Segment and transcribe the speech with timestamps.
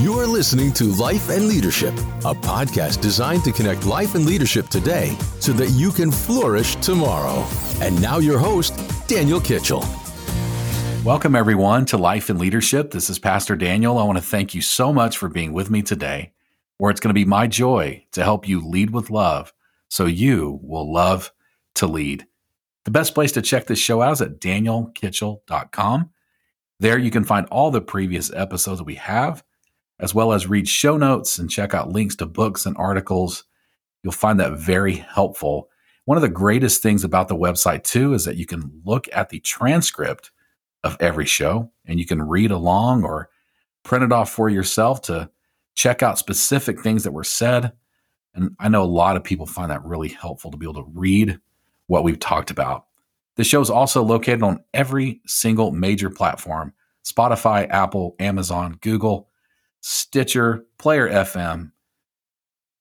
[0.00, 1.92] You are listening to Life and Leadership,
[2.24, 7.46] a podcast designed to connect life and leadership today so that you can flourish tomorrow.
[7.82, 8.72] And now, your host,
[9.08, 9.84] Daniel Kitchell.
[11.04, 12.92] Welcome, everyone, to Life and Leadership.
[12.92, 13.98] This is Pastor Daniel.
[13.98, 16.32] I want to thank you so much for being with me today,
[16.78, 19.52] where it's going to be my joy to help you lead with love
[19.88, 21.30] so you will love
[21.74, 22.26] to lead.
[22.86, 26.10] The best place to check this show out is at danielkitchell.com.
[26.78, 29.44] There you can find all the previous episodes we have,
[30.00, 33.44] as well as read show notes and check out links to books and articles.
[34.02, 35.68] You'll find that very helpful.
[36.06, 39.28] One of the greatest things about the website, too, is that you can look at
[39.28, 40.30] the transcript
[40.82, 43.28] of every show and you can read along or
[43.82, 45.30] print it off for yourself to
[45.74, 47.72] check out specific things that were said.
[48.34, 50.90] And I know a lot of people find that really helpful to be able to
[50.94, 51.38] read
[51.86, 52.86] what we've talked about.
[53.36, 56.72] The show is also located on every single major platform
[57.04, 59.29] Spotify, Apple, Amazon, Google,
[59.80, 61.72] Stitcher, Player FM.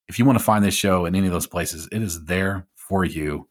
[0.08, 2.68] If you want to find this show in any of those places, it is there
[2.76, 3.48] for you.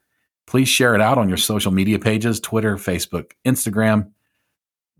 [0.46, 4.10] Please share it out on your social media pages Twitter, Facebook, Instagram.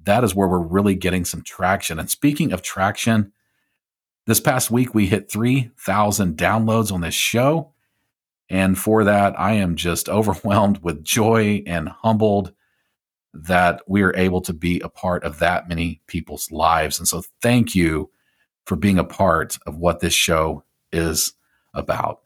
[0.05, 1.99] That is where we're really getting some traction.
[1.99, 3.33] And speaking of traction,
[4.27, 7.73] this past week we hit 3,000 downloads on this show.
[8.51, 12.53] And for that, I am just overwhelmed with joy and humbled
[13.35, 16.99] that we are able to be a part of that many people's lives.
[16.99, 18.11] And so, thank you
[18.69, 21.33] for being a part of what this show is
[21.73, 22.21] about.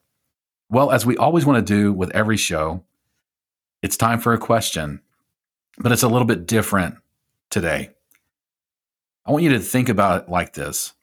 [0.68, 2.82] Well, as we always want to do with every show,
[3.80, 5.02] it's time for a question,
[5.78, 6.96] but it's a little bit different
[7.48, 7.90] today.
[9.24, 10.94] I want you to think about it like this.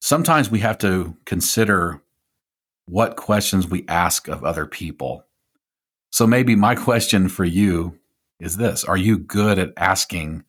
[0.00, 2.00] Sometimes we have to consider
[2.86, 5.26] what questions we ask of other people.
[6.10, 7.98] So maybe my question for you
[8.40, 10.44] is this Are you good at asking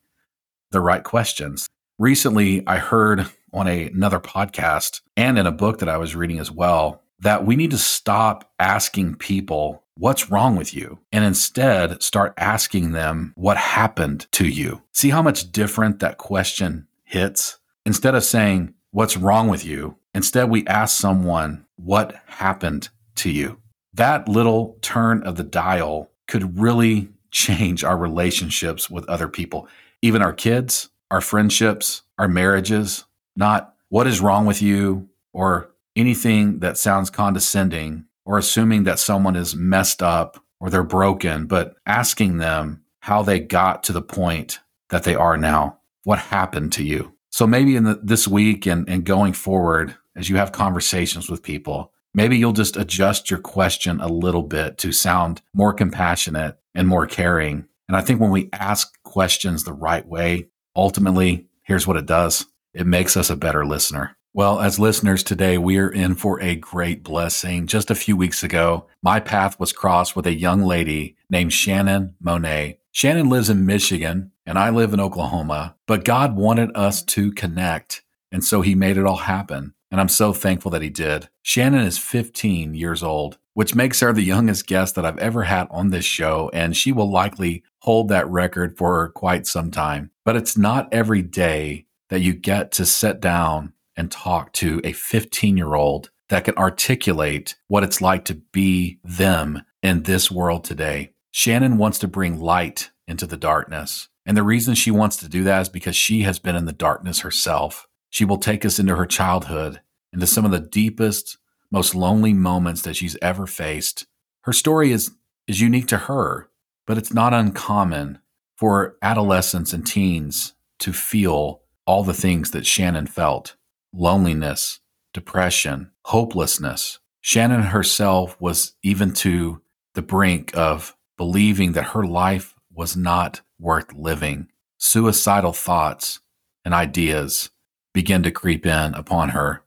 [0.70, 1.68] the right questions?
[1.98, 6.38] Recently, I heard on a, another podcast and in a book that I was reading
[6.38, 12.02] as well that we need to stop asking people what's wrong with you and instead
[12.02, 14.82] start asking them what happened to you.
[14.92, 17.58] See how much different that question hits?
[17.84, 19.96] Instead of saying, what's wrong with you?
[20.14, 23.58] Instead, we ask someone, what happened to you?
[23.92, 29.68] That little turn of the dial could really change our relationships with other people,
[30.02, 33.04] even our kids, our friendships, our marriages.
[33.36, 39.36] Not what is wrong with you or anything that sounds condescending or assuming that someone
[39.36, 44.60] is messed up or they're broken, but asking them how they got to the point
[44.90, 45.78] that they are now.
[46.04, 47.14] What happened to you?
[47.30, 51.42] So maybe in the, this week and, and going forward, as you have conversations with
[51.42, 56.88] people, maybe you'll just adjust your question a little bit to sound more compassionate and
[56.88, 57.66] more caring.
[57.88, 62.46] And I think when we ask questions the right way, ultimately, here's what it does
[62.74, 64.16] it makes us a better listener.
[64.32, 67.66] Well, as listeners today, we are in for a great blessing.
[67.66, 72.14] Just a few weeks ago, my path was crossed with a young lady named Shannon
[72.20, 72.78] Monet.
[72.92, 78.02] Shannon lives in Michigan and I live in Oklahoma, but God wanted us to connect.
[78.30, 79.74] And so he made it all happen.
[79.90, 81.28] And I'm so thankful that he did.
[81.42, 85.66] Shannon is 15 years old, which makes her the youngest guest that I've ever had
[85.70, 86.50] on this show.
[86.52, 90.12] And she will likely hold that record for quite some time.
[90.24, 94.92] But it's not every day that you get to sit down and talk to a
[94.92, 100.64] 15 year old that can articulate what it's like to be them in this world
[100.64, 101.12] today.
[101.32, 104.08] Shannon wants to bring light into the darkness.
[104.26, 106.72] And the reason she wants to do that is because she has been in the
[106.72, 107.86] darkness herself.
[108.10, 109.80] She will take us into her childhood,
[110.12, 111.38] into some of the deepest,
[111.70, 114.06] most lonely moments that she's ever faced.
[114.42, 115.12] Her story is,
[115.46, 116.48] is unique to her,
[116.86, 118.18] but it's not uncommon
[118.56, 123.56] for adolescents and teens to feel all the things that Shannon felt
[123.92, 124.78] loneliness,
[125.12, 127.00] depression, hopelessness.
[127.20, 129.60] Shannon herself was even to
[129.94, 134.46] the brink of believing that her life was not worth living.
[134.78, 136.20] Suicidal thoughts
[136.64, 137.50] and ideas
[137.92, 139.64] began to creep in upon her.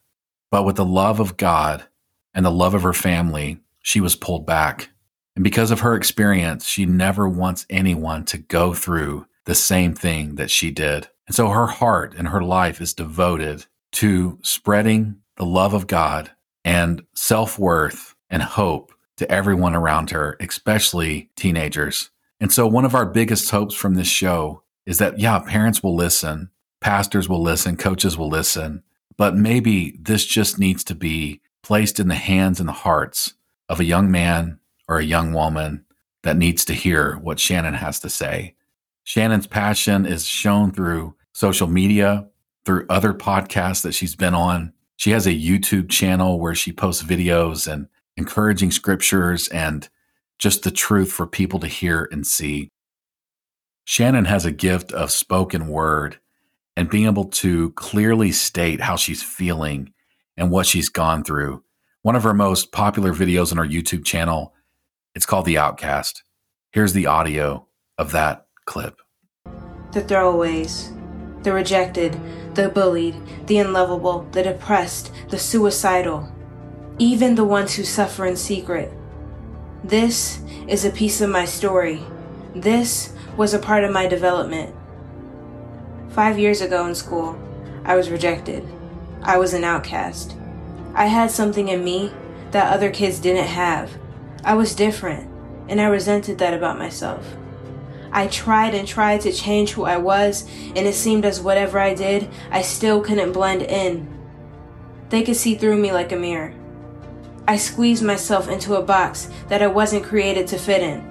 [0.49, 1.83] But with the love of God
[2.33, 4.91] and the love of her family, she was pulled back.
[5.35, 10.35] And because of her experience, she never wants anyone to go through the same thing
[10.35, 11.09] that she did.
[11.27, 16.31] And so her heart and her life is devoted to spreading the love of God
[16.65, 22.09] and self worth and hope to everyone around her, especially teenagers.
[22.39, 25.95] And so, one of our biggest hopes from this show is that, yeah, parents will
[25.95, 26.49] listen,
[26.81, 28.83] pastors will listen, coaches will listen,
[29.17, 33.35] but maybe this just needs to be placed in the hands and the hearts
[33.69, 35.85] of a young man or a young woman
[36.23, 38.55] that needs to hear what Shannon has to say.
[39.03, 42.27] Shannon's passion is shown through social media,
[42.65, 44.73] through other podcasts that she's been on.
[44.95, 49.89] She has a YouTube channel where she posts videos and encouraging scriptures and
[50.39, 52.69] just the truth for people to hear and see.
[53.85, 56.19] Shannon has a gift of spoken word
[56.77, 59.93] and being able to clearly state how she's feeling
[60.37, 61.63] and what she's gone through.
[62.01, 64.53] One of her most popular videos on our YouTube channel,
[65.13, 66.23] it's called The Outcast.
[66.71, 67.67] Here's the audio
[67.97, 68.99] of that clip.
[69.91, 70.91] The throwaways,
[71.43, 72.19] the rejected,
[72.55, 73.15] the bullied,
[73.47, 76.31] the unlovable, the depressed, the suicidal,
[76.99, 78.91] even the ones who suffer in secret.
[79.83, 82.01] This is a piece of my story.
[82.55, 84.75] This was a part of my development.
[86.09, 87.37] Five years ago in school,
[87.83, 88.67] I was rejected.
[89.23, 90.35] I was an outcast.
[90.93, 92.11] I had something in me
[92.51, 93.91] that other kids didn't have.
[94.43, 95.29] I was different,
[95.67, 97.25] and I resented that about myself.
[98.13, 101.95] I tried and tried to change who I was, and it seemed as whatever I
[101.95, 104.07] did, I still couldn't blend in.
[105.09, 106.53] They could see through me like a mirror.
[107.47, 111.03] I squeezed myself into a box that I wasn't created to fit in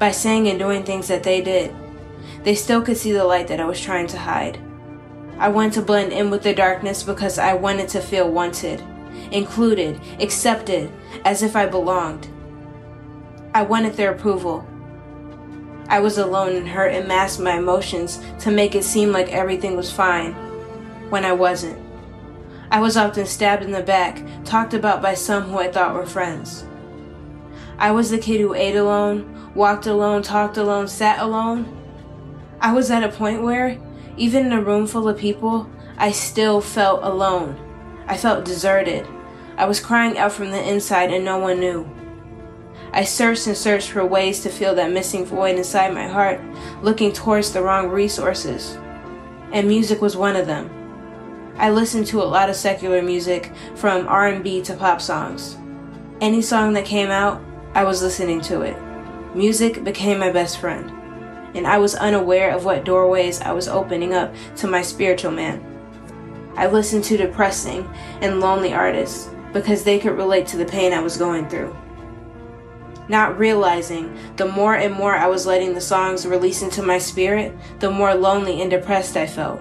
[0.00, 1.74] by saying and doing things that they did.
[2.42, 4.58] They still could see the light that I was trying to hide.
[5.38, 8.82] I wanted to blend in with the darkness because I wanted to feel wanted,
[9.30, 10.92] included, accepted,
[11.24, 12.26] as if I belonged.
[13.54, 14.66] I wanted their approval.
[15.92, 19.76] I was alone and hurt and masked my emotions to make it seem like everything
[19.76, 20.32] was fine
[21.10, 21.78] when I wasn't.
[22.70, 26.06] I was often stabbed in the back, talked about by some who I thought were
[26.06, 26.64] friends.
[27.76, 31.68] I was the kid who ate alone, walked alone, talked alone, sat alone.
[32.58, 33.78] I was at a point where,
[34.16, 35.68] even in a room full of people,
[35.98, 37.54] I still felt alone.
[38.06, 39.06] I felt deserted.
[39.58, 41.86] I was crying out from the inside and no one knew.
[42.94, 46.40] I searched and searched for ways to fill that missing void inside my heart,
[46.82, 48.76] looking towards the wrong resources.
[49.52, 50.70] And music was one of them.
[51.56, 55.56] I listened to a lot of secular music, from R&B to pop songs.
[56.20, 57.42] Any song that came out,
[57.74, 58.76] I was listening to it.
[59.34, 60.90] Music became my best friend,
[61.54, 65.64] and I was unaware of what doorways I was opening up to my spiritual man.
[66.56, 67.88] I listened to depressing
[68.20, 71.74] and lonely artists because they could relate to the pain I was going through.
[73.12, 77.54] Not realizing the more and more I was letting the songs release into my spirit,
[77.78, 79.60] the more lonely and depressed I felt.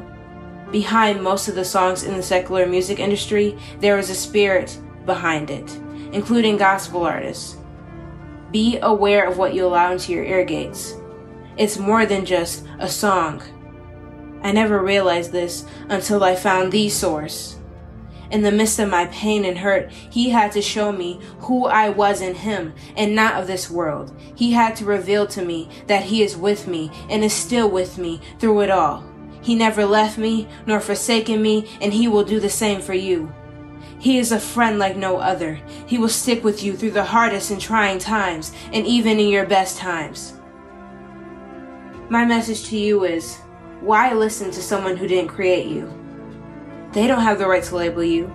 [0.71, 5.51] Behind most of the songs in the secular music industry, there is a spirit behind
[5.51, 5.69] it,
[6.13, 7.57] including gospel artists.
[8.53, 10.95] Be aware of what you allow into your ear gates.
[11.57, 13.43] It's more than just a song.
[14.43, 17.57] I never realized this until I found the source.
[18.31, 21.89] In the midst of my pain and hurt, he had to show me who I
[21.89, 24.17] was in him and not of this world.
[24.35, 27.97] He had to reveal to me that he is with me and is still with
[27.97, 29.03] me through it all.
[29.41, 33.33] He never left me nor forsaken me, and he will do the same for you.
[33.99, 35.59] He is a friend like no other.
[35.85, 39.45] He will stick with you through the hardest and trying times, and even in your
[39.45, 40.33] best times.
[42.09, 43.37] My message to you is
[43.81, 46.00] why listen to someone who didn't create you?
[46.93, 48.33] They don't have the right to label you.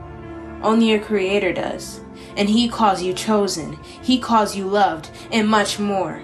[0.62, 2.00] Only your Creator does.
[2.36, 6.22] And He calls you chosen, He calls you loved, and much more.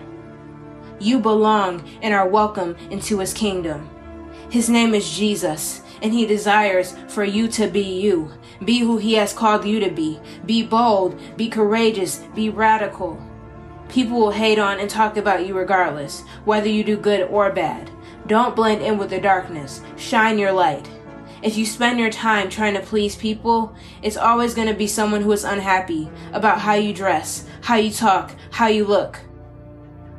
[0.99, 3.88] You belong and are welcome into His kingdom.
[4.50, 8.31] His name is Jesus, and He desires for you to be you.
[8.64, 10.20] Be who He has called you to be.
[10.46, 13.20] Be bold, be courageous, be radical.
[13.89, 17.91] People will hate on and talk about you regardless, whether you do good or bad.
[18.27, 19.82] Don't blend in with the darkness.
[19.96, 20.89] Shine your light.
[21.43, 25.22] If you spend your time trying to please people, it's always going to be someone
[25.22, 29.19] who is unhappy about how you dress, how you talk, how you look.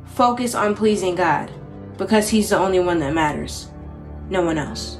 [0.04, 1.50] Focus on pleasing God
[1.98, 3.70] because He's the only one that matters
[4.30, 4.98] no one else.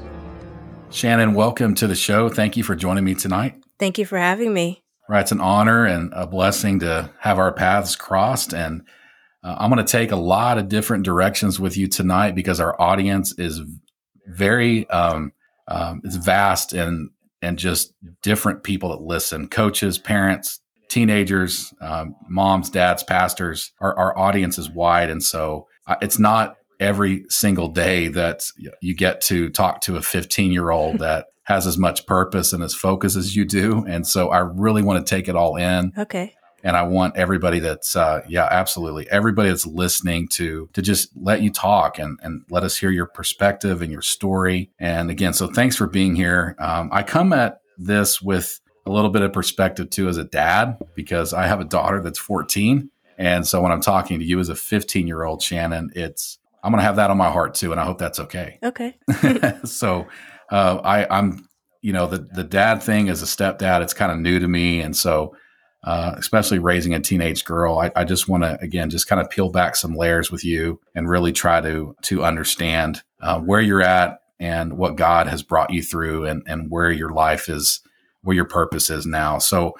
[0.90, 2.28] Shannon, welcome to the show.
[2.28, 3.62] Thank you for joining me tonight.
[3.78, 4.82] Thank you for having me.
[5.08, 8.54] Right, it's an honor and a blessing to have our paths crossed.
[8.54, 8.82] And
[9.42, 12.80] uh, I'm going to take a lot of different directions with you tonight because our
[12.80, 13.60] audience is
[14.26, 15.32] very um,
[15.68, 17.10] um, it's vast and
[17.42, 17.92] and just
[18.22, 23.72] different people that listen, coaches, parents, teenagers, um, moms, dads, pastors.
[23.80, 28.44] Our, our audience is wide, and so uh, it's not every single day that
[28.80, 32.62] you get to talk to a 15 year old that has as much purpose and
[32.62, 33.84] as focus as you do.
[33.86, 35.92] And so I really want to take it all in.
[35.96, 36.34] Okay.
[36.64, 39.08] And I want everybody that's, uh, yeah, absolutely.
[39.10, 43.06] Everybody that's listening to, to just let you talk and, and let us hear your
[43.06, 44.70] perspective and your story.
[44.78, 46.56] And again, so thanks for being here.
[46.58, 50.78] Um, I come at this with a little bit of perspective too as a dad,
[50.94, 52.90] because I have a daughter that's 14.
[53.18, 56.72] And so when I'm talking to you as a 15 year old Shannon, it's, I'm
[56.72, 58.58] going to have that on my heart too, and I hope that's okay.
[58.64, 58.96] Okay.
[59.64, 60.08] so,
[60.50, 61.46] uh, I, I'm,
[61.82, 64.80] you know, the the dad thing as a stepdad, it's kind of new to me,
[64.80, 65.36] and so
[65.84, 69.28] uh, especially raising a teenage girl, I, I just want to again just kind of
[69.28, 73.82] peel back some layers with you and really try to to understand uh, where you're
[73.82, 77.80] at and what God has brought you through, and and where your life is,
[78.22, 79.38] where your purpose is now.
[79.38, 79.74] So,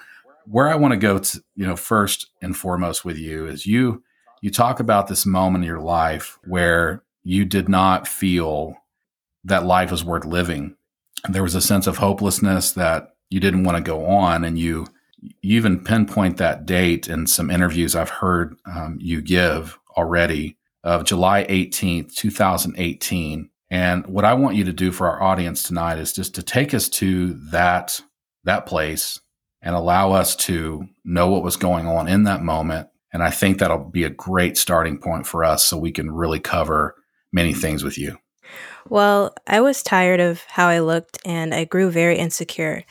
[0.45, 4.03] where I want to go to, you know, first and foremost with you is you
[4.41, 8.77] you talk about this moment in your life where you did not feel
[9.43, 10.75] that life was worth living.
[11.27, 14.85] There was a sense of hopelessness that you didn't want to go on, and you
[15.19, 21.03] you even pinpoint that date in some interviews I've heard um, you give already of
[21.03, 23.49] July 18th, 2018.
[23.71, 26.73] And what I want you to do for our audience tonight is just to take
[26.73, 27.99] us to that
[28.43, 29.19] that place
[29.63, 32.87] and allow us to know what was going on in that moment.
[33.11, 36.39] And I think that'll be a great starting point for us so we can really
[36.39, 36.95] cover
[37.33, 38.19] many things with you.
[38.87, 42.83] Well, I was tired of how I looked and I grew very insecure.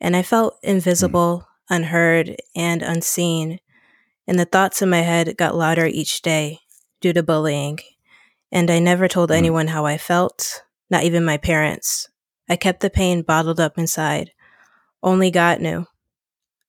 [0.00, 3.60] And I felt invisible, mm unheard, and unseen.
[4.26, 6.60] And the thoughts in my head got louder each day
[7.00, 7.78] due to bullying.
[8.52, 9.36] And I never told mm.
[9.36, 12.08] anyone how I felt, not even my parents.
[12.48, 14.30] I kept the pain bottled up inside.
[15.02, 15.86] Only God knew.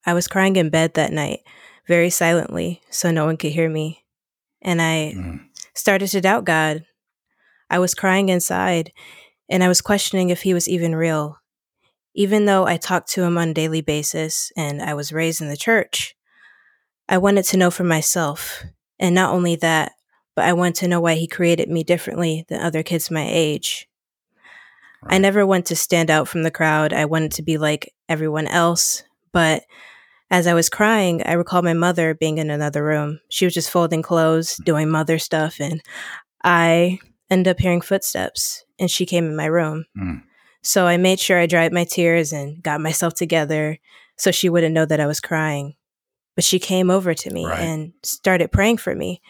[0.05, 1.39] I was crying in bed that night,
[1.87, 4.05] very silently, so no one could hear me.
[4.61, 5.39] And I mm.
[5.73, 6.85] started to doubt God.
[7.69, 8.91] I was crying inside,
[9.49, 11.37] and I was questioning if He was even real,
[12.17, 15.50] even though I talked to him on a daily basis and I was raised in
[15.50, 16.15] the church,
[17.07, 18.63] I wanted to know for myself.
[19.00, 19.91] And not only that,
[20.36, 23.88] but I wanted to know why he created me differently than other kids my age.
[25.03, 25.13] Right.
[25.13, 26.91] I never wanted to stand out from the crowd.
[26.91, 29.03] I wanted to be like everyone else.
[29.31, 29.63] But
[30.31, 33.19] as I was crying, I recall my mother being in another room.
[33.29, 34.63] She was just folding clothes, hmm.
[34.63, 35.83] doing mother stuff, and
[36.43, 36.97] I
[37.29, 39.86] ended up hearing footsteps and she came in my room.
[39.95, 40.24] Mm.
[40.63, 43.79] So I made sure I dried my tears and got myself together
[44.17, 45.75] so she wouldn't know that I was crying.
[46.35, 47.59] But she came over to me right.
[47.59, 49.21] and started praying for me.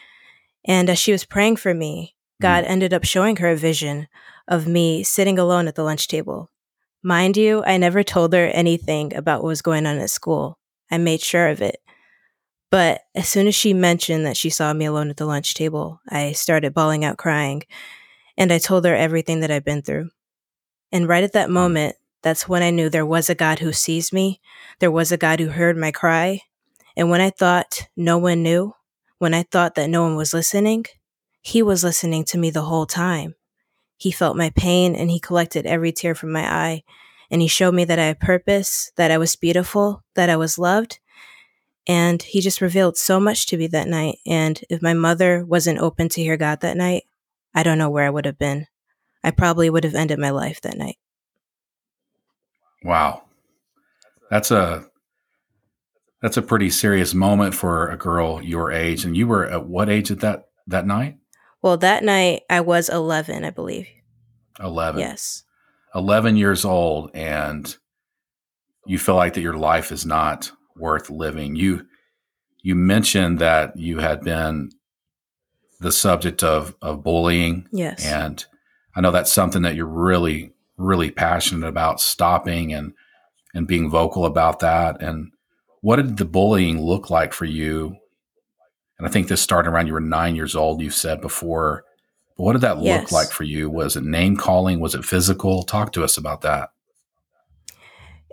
[0.66, 2.70] And as she was praying for me, God mm.
[2.70, 4.08] ended up showing her a vision
[4.48, 6.52] of me sitting alone at the lunch table.
[7.04, 10.58] Mind you, I never told her anything about what was going on at school.
[10.92, 11.78] I made sure of it.
[12.70, 16.02] But as soon as she mentioned that she saw me alone at the lunch table,
[16.10, 17.64] I started bawling out crying.
[18.38, 20.10] And I told her everything that I'd been through.
[20.92, 24.12] And right at that moment, that's when I knew there was a God who sees
[24.12, 24.42] me.
[24.80, 26.42] There was a God who heard my cry.
[26.96, 28.74] And when I thought no one knew,
[29.20, 30.86] when I thought that no one was listening,
[31.42, 33.36] he was listening to me the whole time.
[33.98, 36.84] He felt my pain and he collected every tear from my eye.
[37.30, 40.58] And he showed me that I had purpose, that I was beautiful, that I was
[40.58, 41.00] loved.
[41.88, 44.20] And he just revealed so much to me that night.
[44.26, 47.04] And if my mother wasn't open to hear God that night,
[47.54, 48.68] I don't know where I would have been.
[49.28, 50.98] I probably would have ended my life that night.
[52.82, 53.24] Wow.
[54.32, 54.86] That's a
[56.22, 59.90] that's a pretty serious moment for a girl your age and you were at what
[59.90, 61.18] age at that that night?
[61.62, 63.90] Well, that night I was 11, I believe.
[64.62, 65.02] 11.
[65.02, 65.44] Yes.
[65.94, 67.76] 11 years old and
[68.86, 71.58] you feel like that your life is not worth living.
[71.58, 71.86] You
[72.62, 74.72] you mentioned that you had been
[75.82, 77.68] the subject of of bullying.
[77.74, 78.06] Yes.
[78.06, 78.46] And
[78.98, 82.94] I know that's something that you're really, really passionate about stopping and
[83.54, 85.02] and being vocal about that.
[85.04, 85.32] And
[85.82, 87.96] what did the bullying look like for you?
[88.98, 90.82] And I think this started around you were nine years old.
[90.82, 91.84] You said before.
[92.36, 93.04] But what did that yes.
[93.04, 93.70] look like for you?
[93.70, 94.80] Was it name calling?
[94.80, 95.62] Was it physical?
[95.62, 96.70] Talk to us about that.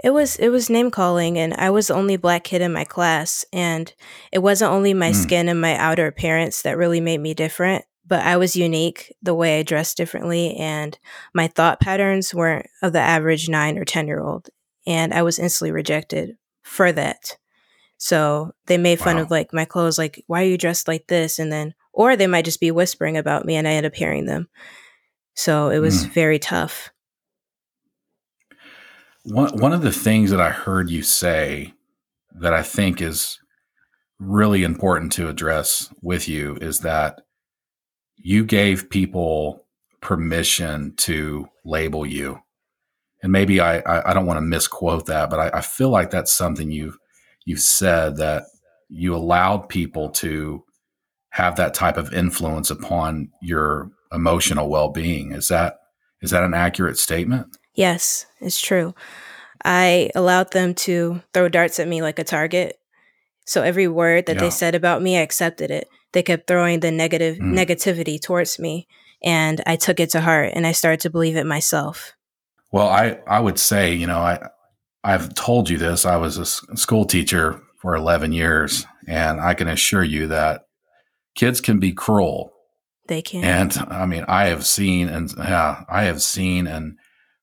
[0.03, 2.85] It was it was name calling and I was the only black kid in my
[2.85, 3.93] class and
[4.33, 5.15] it wasn't only my mm.
[5.15, 9.35] skin and my outer appearance that really made me different but I was unique the
[9.35, 10.99] way I dressed differently, and
[11.33, 14.51] my thought patterns weren't of the average nine or 10 year old.
[14.87, 17.39] And I was instantly rejected for that.
[17.97, 19.23] So they made fun wow.
[19.23, 21.39] of like my clothes, like, why are you dressed like this?
[21.39, 24.27] And then, or they might just be whispering about me and I end up hearing
[24.27, 24.49] them.
[25.35, 26.11] So it was mm.
[26.11, 26.91] very tough.
[29.25, 31.73] One, one of the things that I heard you say
[32.35, 33.41] that I think is
[34.19, 37.24] really important to address with you is that
[38.25, 39.67] you gave people
[40.01, 42.41] permission to label you.
[43.23, 46.11] And maybe I, I, I don't want to misquote that, but I, I feel like
[46.11, 46.99] that's something you've,
[47.45, 48.45] you've said that
[48.89, 50.65] you allowed people to
[51.31, 55.33] have that type of influence upon your emotional well-being.
[55.33, 55.77] Is that,
[56.23, 57.55] is that an accurate statement?
[57.75, 58.95] Yes, it's true.
[59.67, 62.79] I allowed them to throw darts at me like a target.
[63.45, 64.43] So every word that yeah.
[64.43, 67.53] they said about me, I accepted it they kept throwing the negative mm.
[67.53, 68.89] negativity towards me
[69.25, 72.15] and I took it to heart and I started to believe it myself.
[72.71, 74.49] Well, I, I would say, you know, I,
[75.03, 76.05] I've told you this.
[76.05, 80.63] I was a school teacher for 11 years, and I can assure you that
[81.35, 82.53] kids can be cruel.
[83.07, 83.45] They can.
[83.45, 86.99] And I mean, I have seen and yeah, I have seen and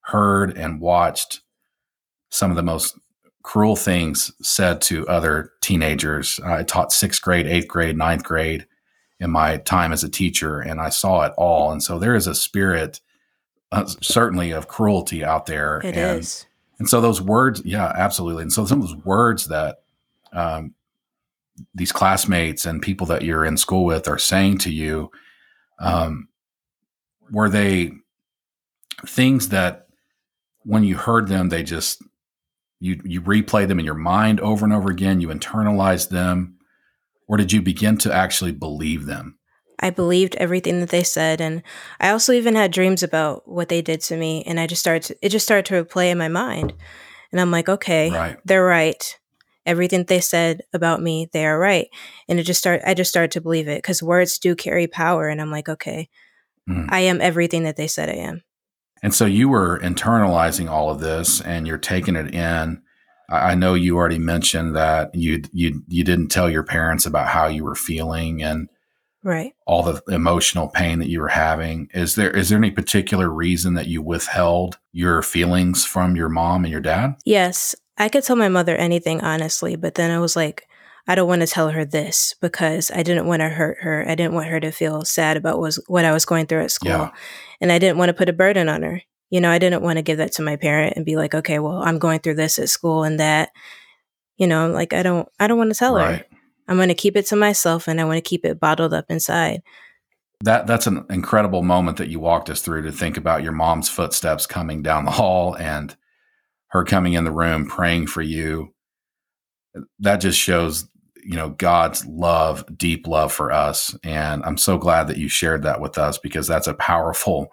[0.06, 1.42] heard and watched
[2.30, 3.00] some of the most
[3.44, 6.40] cruel things said to other teenagers.
[6.46, 8.66] I taught sixth grade, eighth grade, ninth grade
[9.20, 11.72] in my time as a teacher, and I saw it all.
[11.72, 13.00] And so there is a spirit,
[13.72, 15.78] uh, certainly, of cruelty out there.
[15.78, 16.46] It and, is.
[16.80, 18.44] and so those words, yeah, absolutely.
[18.44, 19.84] And so some of those words that
[20.34, 20.74] um,
[21.76, 25.12] these classmates and people that you're in school with are saying to you,
[25.80, 26.28] um,
[27.32, 27.92] were they
[29.06, 29.88] things that
[30.64, 32.04] when you heard them, they just
[32.82, 36.58] you you replay them in your mind over and over again, you internalize them,
[37.28, 39.38] or did you begin to actually believe them?
[39.80, 41.64] I believed everything that they said and
[42.00, 45.04] I also even had dreams about what they did to me and I just started
[45.04, 46.74] to, it just started to replay in my mind.
[47.32, 48.38] And I'm like, okay, Right.
[48.46, 49.18] they're right.
[49.66, 51.88] Everything they said about me, they are right.
[52.28, 55.28] And it just started I just started to believe it cuz words do carry power
[55.30, 56.10] and I'm like, okay,
[56.70, 56.88] Mhm.
[56.90, 58.44] I am everything that they said I am.
[59.04, 62.82] And so you were internalizing all of this and you're taking it in.
[63.30, 67.28] I I know you already mentioned that you you you didn't tell your parents about
[67.28, 68.70] how you were feeling and
[69.24, 69.54] Right.
[69.68, 71.90] all the emotional pain that you were having.
[71.94, 76.64] Is there is there any particular reason that you withheld your feelings from your mom
[76.66, 77.16] and your dad?
[77.24, 80.68] Yes, I could tell my mother anything honestly, but then I was like,
[81.08, 84.06] I don't want to tell her this because I didn't want to hurt her.
[84.08, 86.72] I didn't want her to feel sad about was what I was going through at
[86.72, 86.92] school.
[86.92, 87.12] Yeah.
[87.60, 89.02] And I didn't want to put a burden on her.
[89.30, 91.60] You know, I didn't want to give that to my parent and be like, okay,
[91.60, 93.50] well, I'm going through this at school and that.
[94.38, 96.24] You know, like I don't I don't want to tell her.
[96.68, 99.06] I'm going to keep it to myself and I want to keep it bottled up
[99.10, 99.62] inside.
[100.44, 103.90] That that's an incredible moment that you walked us through to think about your mom's
[103.90, 105.96] footsteps coming down the hall and
[106.68, 108.74] her coming in the room praying for you.
[110.00, 110.88] That just shows,
[111.24, 113.96] you know, God's love, deep love for us.
[114.04, 117.52] And I'm so glad that you shared that with us because that's a powerful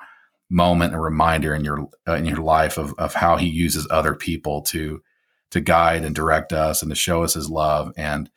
[0.51, 4.15] moment and reminder in your uh, in your life of of how he uses other
[4.15, 5.03] people to
[5.51, 8.31] to guide and direct us and to show us his love and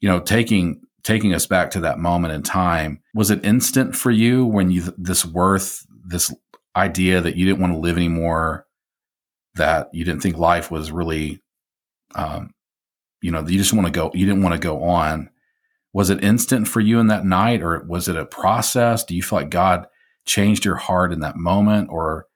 [0.00, 4.10] you know taking taking us back to that moment in time was it instant for
[4.10, 6.34] you when you this worth this
[6.76, 8.66] idea that you didn't want to live anymore
[9.54, 11.40] that you didn't think life was really
[12.16, 12.52] um
[13.26, 15.28] you know you just want to go you didn't want to go on
[15.92, 19.22] was it instant for you in that night or was it a process do you
[19.22, 19.86] feel like god
[20.24, 22.26] changed your heart in that moment or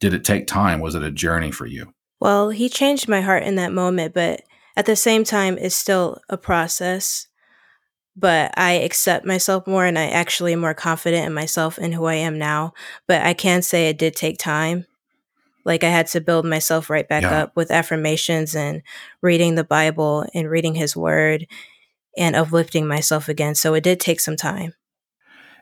[0.00, 3.42] did it take time was it a journey for you Well, he changed my heart
[3.42, 4.42] in that moment, but
[4.76, 7.26] at the same time, it's still a process.
[8.14, 12.04] But I accept myself more and I actually am more confident in myself and who
[12.04, 12.74] I am now.
[13.08, 14.86] But I can say it did take time.
[15.64, 17.44] Like I had to build myself right back Yeah.
[17.44, 18.82] up with affirmations and
[19.20, 21.46] reading the Bible and reading his word
[22.16, 23.54] and uplifting myself again.
[23.54, 24.74] So it did take some time.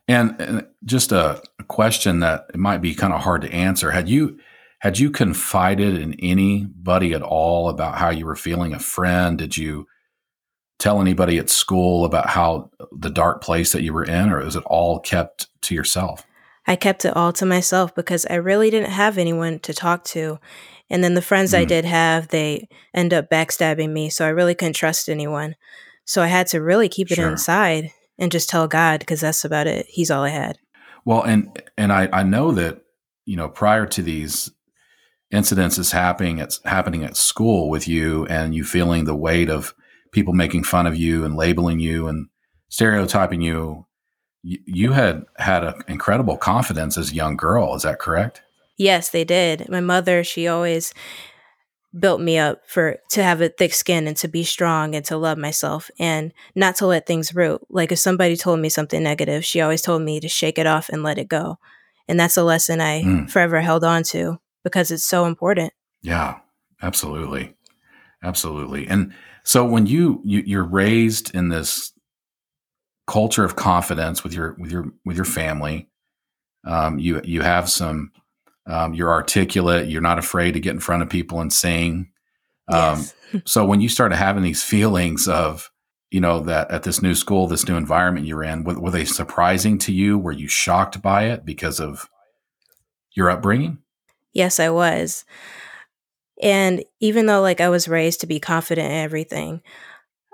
[0.09, 3.91] And, and just a, a question that it might be kind of hard to answer.
[3.91, 4.39] Had you
[4.81, 8.73] had you confided in anybody at all about how you were feeling?
[8.73, 9.37] A friend?
[9.37, 9.87] Did you
[10.79, 14.57] tell anybody at school about how the dark place that you were in, or is
[14.57, 16.25] it all kept to yourself?
[16.71, 20.39] I kept it all to myself because I really didn't have anyone to talk to.
[20.89, 21.69] And then the friends I Mm.
[21.69, 24.09] did have, they end up backstabbing me.
[24.09, 25.57] So I really couldn't trust anyone.
[26.05, 27.29] So I had to really keep it Sure.
[27.31, 29.87] inside and just tell God because that's about it.
[29.89, 30.59] He's all I had.
[31.05, 32.83] Well, and and I, I know that
[33.25, 34.51] you know prior to these
[35.33, 39.75] incidences happening at happening at school with you, and you feeling the weight of
[40.13, 42.29] people making fun of you and labeling you and
[42.69, 43.87] stereotyping you,
[44.43, 47.75] you, had had an incredible confidence as a young girl.
[47.75, 48.43] Is that correct?
[48.77, 49.69] Yes, they did.
[49.69, 50.95] My mother, she always
[51.99, 55.17] built me up for to have a thick skin and to be strong and to
[55.17, 57.61] love myself and not to let things root.
[57.69, 60.89] Like if somebody told me something negative, she always told me to shake it off
[60.89, 61.59] and let it go.
[62.09, 63.31] And that's a lesson I Mm.
[63.31, 65.73] forever held on to because it's so important.
[66.01, 66.39] Yeah,
[66.81, 67.55] absolutely,
[68.23, 68.87] absolutely.
[68.87, 71.93] And so when you, you you're raised in this
[73.11, 75.89] culture of confidence with your with your with your family,
[76.65, 78.13] um, you you have some.
[78.67, 79.89] Um, you're articulate.
[79.89, 82.13] You're not afraid to get in front of people and sing.
[82.69, 83.15] Um, yes.
[83.45, 85.71] So when you started having these feelings of,
[86.11, 89.05] you know, that at this new school, this new environment you're in, were, were they
[89.05, 90.19] surprising to you?
[90.19, 92.11] Were you shocked by it because of
[93.13, 93.79] your upbringing?
[94.33, 95.25] Yes, I was.
[96.43, 99.63] And even though like I was raised to be confident in everything,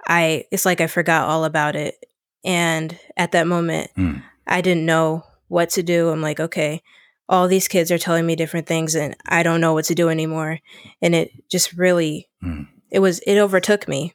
[0.06, 1.96] I it's like I forgot all about it.
[2.46, 4.18] And at that moment, Hmm.
[4.46, 6.08] I didn't know what to do.
[6.08, 6.80] I'm like, okay,
[7.28, 10.08] all these kids are telling me different things and I don't know what to do
[10.08, 10.60] anymore.
[11.02, 12.68] And it just really, mm.
[12.90, 14.14] it was, it overtook me.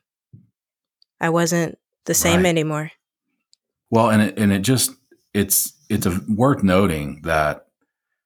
[1.20, 2.50] I wasn't the same right.
[2.50, 2.92] anymore.
[3.90, 4.92] Well, and it, and it just,
[5.34, 7.68] it's, it's a, worth noting that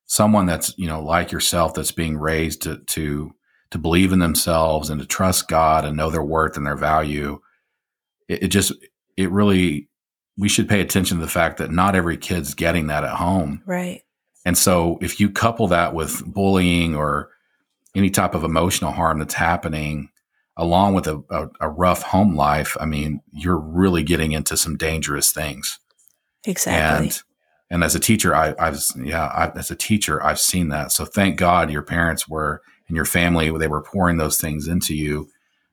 [0.05, 3.33] someone that's, you know, like yourself, that's being raised to, to,
[3.71, 7.39] to believe in themselves and to trust God and know their worth and their value.
[8.27, 8.71] It, it just,
[9.17, 9.89] it really,
[10.37, 13.61] we should pay attention to the fact that not every kid's getting that at home.
[13.65, 14.01] Right.
[14.45, 17.29] And so if you couple that with bullying or
[17.95, 20.09] any type of emotional harm that's happening,
[20.57, 24.77] along with a, a, a, rough home life, I mean, you're really getting into some
[24.77, 25.79] dangerous things.
[26.45, 27.07] Exactly.
[27.07, 27.21] And
[27.71, 30.91] and as a teacher, I, I was yeah, I, as a teacher, I've seen that.
[30.91, 34.95] So thank God your parents were and your family they were pouring those things into
[34.95, 35.29] you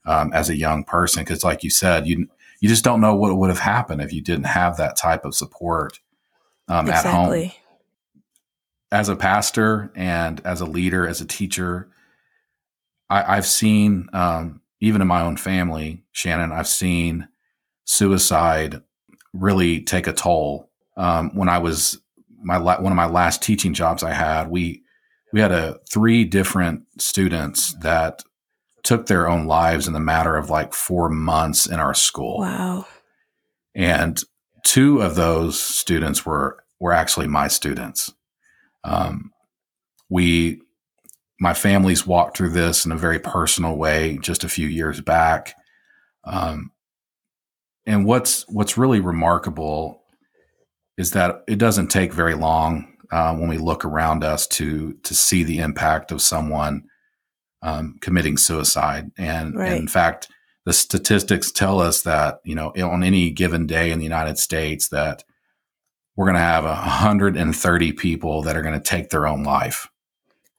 [0.07, 1.22] um, as a young person.
[1.22, 2.29] Because like you said, you
[2.62, 5.35] you just don't know what would have happened if you didn't have that type of
[5.35, 5.98] support
[6.68, 7.11] um, exactly.
[7.11, 7.53] at home
[8.92, 11.88] as a pastor and as a leader, as a teacher,
[13.11, 17.29] I, have seen, um, even in my own family, Shannon, I've seen
[17.85, 18.83] suicide
[19.33, 20.70] really take a toll.
[20.96, 21.98] Um, when I was
[22.42, 24.83] my one of my last teaching jobs I had, we
[25.33, 28.22] we had a three different students that
[28.82, 32.40] took their own lives in the matter of like four months in our school.
[32.40, 32.86] Wow!
[33.74, 34.22] And
[34.64, 38.12] two of those students were were actually my students.
[38.84, 39.32] Um,
[40.08, 40.60] we,
[41.40, 45.54] my family's walked through this in a very personal way just a few years back.
[46.24, 46.72] Um,
[47.86, 50.02] and what's what's really remarkable
[50.98, 55.14] is that it doesn't take very long uh, when we look around us to to
[55.14, 56.84] see the impact of someone
[57.62, 59.11] um, committing suicide.
[59.16, 59.72] And, right.
[59.72, 60.29] and, in fact,
[60.64, 64.88] the statistics tell us that you know on any given day in the United States
[64.88, 65.25] that
[66.16, 69.88] we're going to have 130 people that are going to take their own life.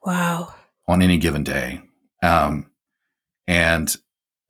[0.04, 0.54] Wow.
[0.88, 1.82] On any given day.
[2.24, 2.72] Um,
[3.48, 3.96] and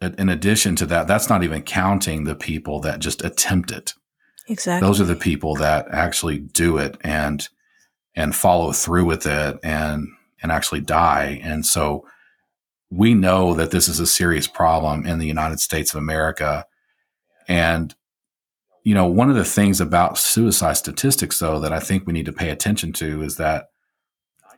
[0.02, 3.94] in addition to that, that's not even counting the people that just attempt it.
[4.48, 4.88] Exactly.
[4.88, 7.48] Those are the people that actually do it and
[8.16, 10.08] and follow through with it and
[10.42, 11.40] and actually die.
[11.44, 12.06] And so
[12.94, 16.66] we know that this is a serious problem in the United States of America.
[17.48, 17.96] And
[18.84, 22.26] you know, one of the things about suicide statistics, though, that I think we need
[22.26, 23.70] to pay attention to is that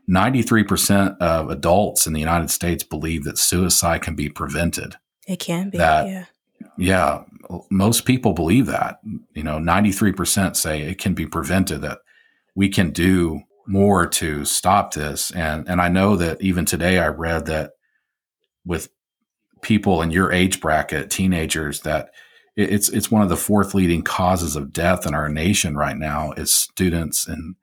[0.10, 4.96] 93% of adults in the United States believe that suicide can be prevented.
[5.28, 5.78] It can be.
[5.78, 6.26] That, yeah.
[6.78, 7.24] Yeah.
[7.70, 9.00] Most people believe that.
[9.36, 12.00] You know, 93% say it can be prevented, that
[12.56, 15.32] we can do more to stop this.
[15.32, 17.72] And, and I know that even today I read that
[18.66, 18.90] with
[19.62, 22.12] people in your age bracket, teenagers, that
[22.56, 26.32] it's it's one of the fourth leading causes of death in our nation right now
[26.34, 27.56] is students and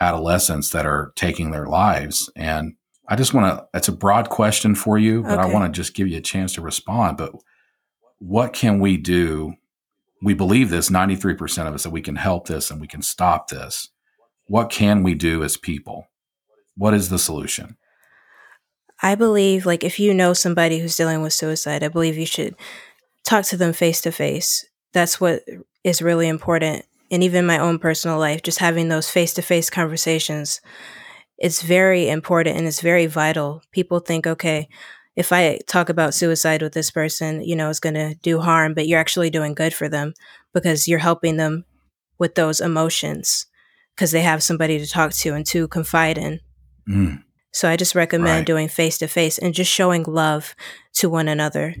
[0.00, 2.30] adolescents that are taking their lives.
[2.36, 2.74] And
[3.10, 5.48] i just want to it's a broad question for you but okay.
[5.48, 7.16] i want to just give you a chance to respond.
[7.16, 7.32] But
[8.18, 9.54] what can we do?
[10.20, 13.48] We believe this 93% of us that we can help this and we can stop
[13.48, 13.88] this.
[14.46, 16.08] What can we do as people?
[16.76, 17.77] What is the solution
[19.02, 22.54] i believe like if you know somebody who's dealing with suicide i believe you should
[23.28, 24.64] talk to them face to face.
[24.92, 25.42] That's what
[25.84, 26.86] is really important.
[27.10, 30.60] And even my own personal life, just having those face to face conversations,
[31.36, 33.62] it's very important and it's very vital.
[33.70, 34.68] People think, okay,
[35.14, 38.72] if I talk about suicide with this person, you know, it's going to do harm,
[38.72, 40.14] but you're actually doing good for them
[40.54, 41.64] because you're helping them
[42.18, 43.46] with those emotions
[43.94, 46.40] because they have somebody to talk to and to confide in.
[46.88, 47.22] Mm.
[47.52, 48.46] So I just recommend right.
[48.46, 50.54] doing face to face and just showing love
[50.94, 51.74] to one another.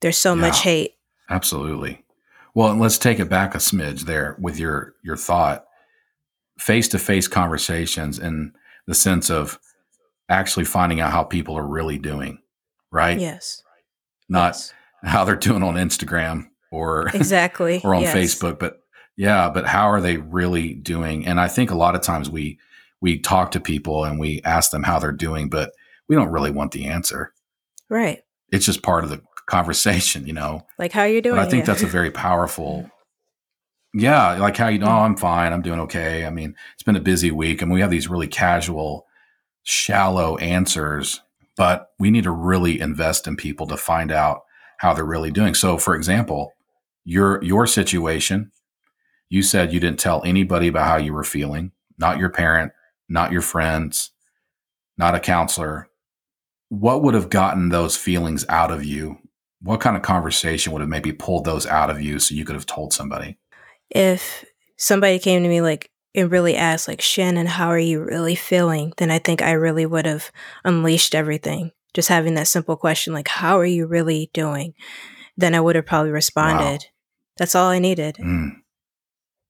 [0.00, 0.94] There's so yeah, much hate.
[1.28, 2.04] Absolutely.
[2.54, 5.66] Well, let's take it back a smidge there with your your thought.
[6.58, 8.52] Face to face conversations in
[8.86, 9.58] the sense of
[10.28, 12.38] actually finding out how people are really doing,
[12.90, 13.18] right?
[13.18, 13.62] Yes.
[14.28, 14.72] Not yes.
[15.02, 18.16] how they're doing on Instagram or exactly or on yes.
[18.16, 18.80] Facebook, but
[19.16, 21.26] yeah, but how are they really doing?
[21.26, 22.58] And I think a lot of times we
[23.06, 25.70] we talk to people and we ask them how they're doing, but
[26.08, 27.32] we don't really want the answer.
[27.88, 28.22] Right.
[28.50, 30.66] It's just part of the conversation, you know.
[30.76, 31.36] Like how you doing?
[31.36, 32.90] But I think that's a very powerful
[33.98, 36.26] Yeah, like how you know, oh, I'm fine, I'm doing okay.
[36.26, 39.06] I mean, it's been a busy week and we have these really casual,
[39.62, 41.22] shallow answers,
[41.56, 44.42] but we need to really invest in people to find out
[44.78, 45.54] how they're really doing.
[45.54, 46.52] So for example,
[47.04, 48.52] your your situation,
[49.30, 52.72] you said you didn't tell anybody about how you were feeling, not your parent,
[53.08, 54.10] not your friends,
[54.96, 55.88] not a counselor.
[56.68, 59.18] What would have gotten those feelings out of you
[59.62, 62.54] what kind of conversation would have maybe pulled those out of you so you could
[62.54, 63.38] have told somebody?
[63.90, 64.44] If
[64.76, 68.94] somebody came to me like, and really asked, like, Shannon, how are you really feeling?
[68.96, 70.32] Then I think I really would have
[70.64, 71.72] unleashed everything.
[71.92, 74.72] Just having that simple question, like, how are you really doing?
[75.36, 76.84] Then I would have probably responded.
[76.84, 76.90] Wow.
[77.36, 78.16] That's all I needed.
[78.16, 78.52] Mm.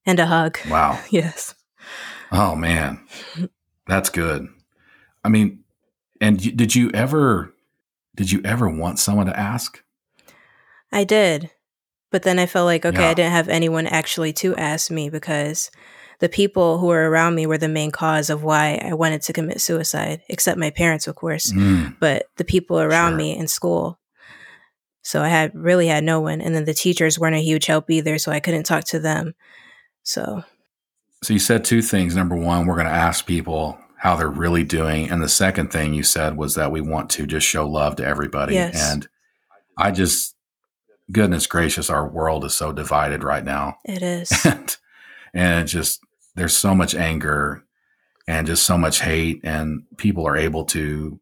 [0.05, 0.57] And a hug.
[0.69, 0.99] Wow.
[1.09, 1.55] yes.
[2.31, 2.99] Oh, man.
[3.87, 4.47] That's good.
[5.23, 5.63] I mean,
[6.19, 7.53] and did you ever,
[8.15, 9.83] did you ever want someone to ask?
[10.91, 11.51] I did.
[12.11, 13.09] But then I felt like, okay, yeah.
[13.09, 15.69] I didn't have anyone actually to ask me because
[16.19, 19.33] the people who were around me were the main cause of why I wanted to
[19.33, 21.95] commit suicide, except my parents, of course, mm.
[21.99, 23.17] but the people around sure.
[23.17, 23.99] me in school.
[25.01, 26.41] So I had really had no one.
[26.41, 28.17] And then the teachers weren't a huge help either.
[28.17, 29.35] So I couldn't talk to them.
[30.03, 30.43] So.
[31.23, 32.15] So you said two things.
[32.15, 35.09] Number one, we're going to ask people how they're really doing.
[35.09, 38.05] And the second thing you said was that we want to just show love to
[38.05, 38.53] everybody.
[38.53, 38.91] Yes.
[38.91, 39.07] And
[39.77, 40.35] I just,
[41.11, 43.77] goodness gracious, our world is so divided right now.
[43.85, 44.31] It is.
[44.45, 44.77] And,
[45.33, 45.99] and it just,
[46.35, 47.65] there's so much anger
[48.27, 51.19] and just so much hate and people are able to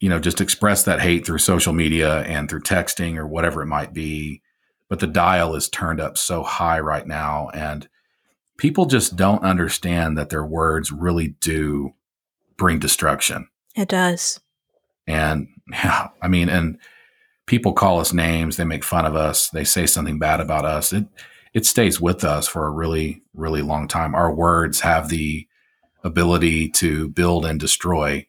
[0.00, 3.66] you know just express that hate through social media and through texting or whatever it
[3.66, 4.42] might be
[4.88, 7.88] but the dial is turned up so high right now and
[8.64, 11.92] people just don't understand that their words really do
[12.56, 14.40] bring destruction it does
[15.06, 16.78] and yeah i mean and
[17.46, 20.92] people call us names they make fun of us they say something bad about us
[20.92, 21.06] it
[21.54, 24.14] it stays with us for a really, really long time.
[24.14, 25.46] Our words have the
[26.02, 28.26] ability to build and destroy.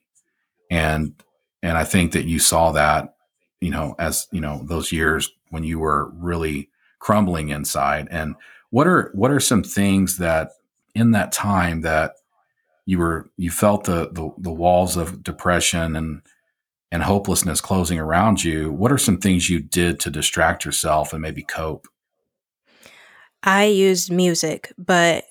[0.69, 1.15] And,
[1.63, 3.15] and I think that you saw that,
[3.59, 6.69] you know, as, you know, those years when you were really
[6.99, 8.07] crumbling inside.
[8.11, 8.35] And
[8.75, 10.51] what are, what are some things that
[10.93, 12.15] in that time that
[12.85, 16.21] you were, you felt the, the, the walls of depression and,
[16.91, 18.73] and hopelessness closing around you?
[18.73, 21.87] What are some things you did to distract yourself and maybe cope?
[23.43, 25.23] I used music, but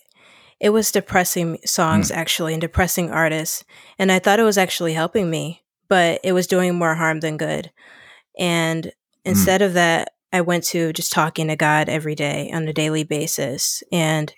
[0.59, 2.17] it was depressing songs mm.
[2.17, 3.63] actually and depressing artists.
[3.99, 7.37] And I thought it was actually helping me, but it was doing more harm than
[7.37, 7.71] good.
[8.39, 8.93] And mm.
[9.27, 13.05] instead of that, I went to just talking to God every day on a daily
[13.05, 14.35] basis and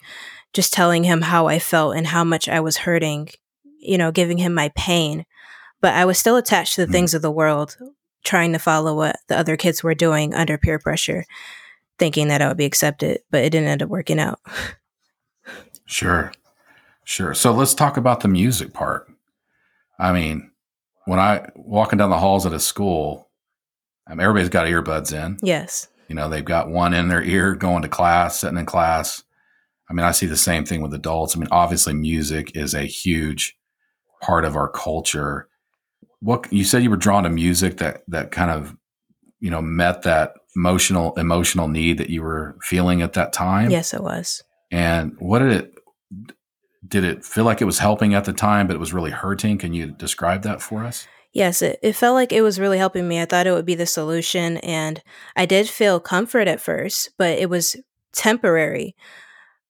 [0.53, 3.31] just telling him how I felt and how much I was hurting,
[3.81, 5.25] you know, giving him my pain.
[5.81, 6.93] But I was still attached to the mm.
[6.93, 7.79] things of the world,
[8.25, 11.25] trying to follow what the other kids were doing under peer pressure
[11.99, 14.39] thinking that I would be accepted, but it didn't end up working out.
[15.87, 16.31] sure.
[17.05, 17.33] Sure.
[17.33, 19.07] So let's talk about the music part.
[19.99, 20.51] I mean,
[21.07, 23.26] when I walking down the halls at a school,
[24.09, 25.39] Mean, everybody's got earbuds in.
[25.43, 25.89] Yes.
[26.09, 29.23] You know, they've got one in their ear going to class, sitting in class.
[29.91, 31.37] I mean, I see the same thing with adults.
[31.37, 33.57] I mean, obviously music is a huge
[34.21, 35.49] part of our culture.
[36.21, 38.77] What you said you were drawn to music that that kind of,
[39.41, 43.71] you know, met that emotional emotional need that you were feeling at that time?
[43.71, 44.43] Yes, it was.
[44.71, 45.75] And what did it
[46.89, 49.59] did it feel like it was helping at the time, but it was really hurting?
[49.59, 51.07] Can you describe that for us?
[51.37, 53.21] Yes, it, it felt like it was really helping me.
[53.21, 54.57] I thought it would be the solution.
[54.57, 55.03] And
[55.37, 57.77] I did feel comfort at first, but it was
[58.15, 58.97] temporary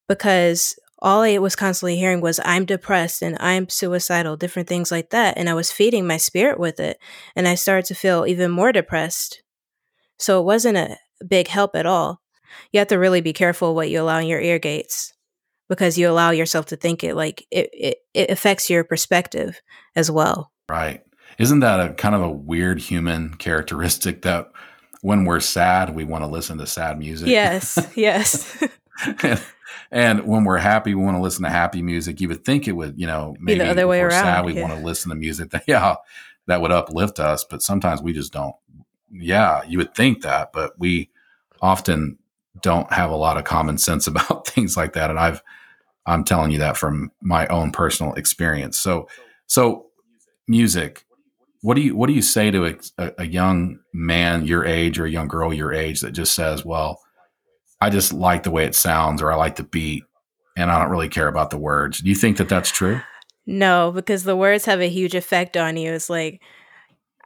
[0.08, 5.10] because all I was constantly hearing was, I'm depressed and I'm suicidal, different things like
[5.10, 5.36] that.
[5.36, 6.98] And I was feeding my spirit with it.
[7.34, 9.42] And I started to feel even more depressed
[10.18, 12.22] so it wasn't a big help at all.
[12.70, 15.14] You have to really be careful what you allow in your ear gates
[15.68, 19.60] because you allow yourself to think it like it, it, it affects your perspective
[19.96, 20.52] as well.
[20.68, 21.02] Right.
[21.38, 24.50] Isn't that a kind of a weird human characteristic that
[25.02, 27.28] when we're sad, we want to listen to sad music?
[27.28, 27.78] Yes.
[27.96, 28.62] Yes.
[29.22, 29.42] and,
[29.90, 32.20] and, when we're happy, we want to listen to happy music.
[32.20, 34.24] You would think it would, you know, maybe Be the other way around.
[34.24, 34.62] Sad, we yeah.
[34.62, 35.96] want to listen to music that, yeah,
[36.46, 38.54] that would uplift us, but sometimes we just don't
[39.10, 41.10] yeah, you would think that, but we
[41.60, 42.18] often
[42.62, 45.10] don't have a lot of common sense about things like that.
[45.10, 45.42] And I've,
[46.06, 48.78] I'm telling you that from my own personal experience.
[48.78, 49.08] So,
[49.46, 49.86] so
[50.46, 51.04] music,
[51.66, 55.04] what do you, what do you say to a, a young man your age or
[55.04, 57.00] a young girl your age that just says, well,
[57.80, 60.04] I just like the way it sounds or I like the beat
[60.56, 61.98] and I don't really care about the words.
[61.98, 63.00] Do you think that that's true?
[63.46, 65.92] No, because the words have a huge effect on you.
[65.92, 66.40] It's like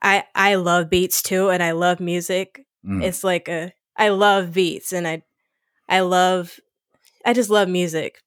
[0.00, 2.64] I I love beats too, and I love music.
[2.82, 3.04] Mm.
[3.04, 5.22] It's like a I love beats, and I
[5.86, 6.58] I love
[7.26, 8.22] I just love music.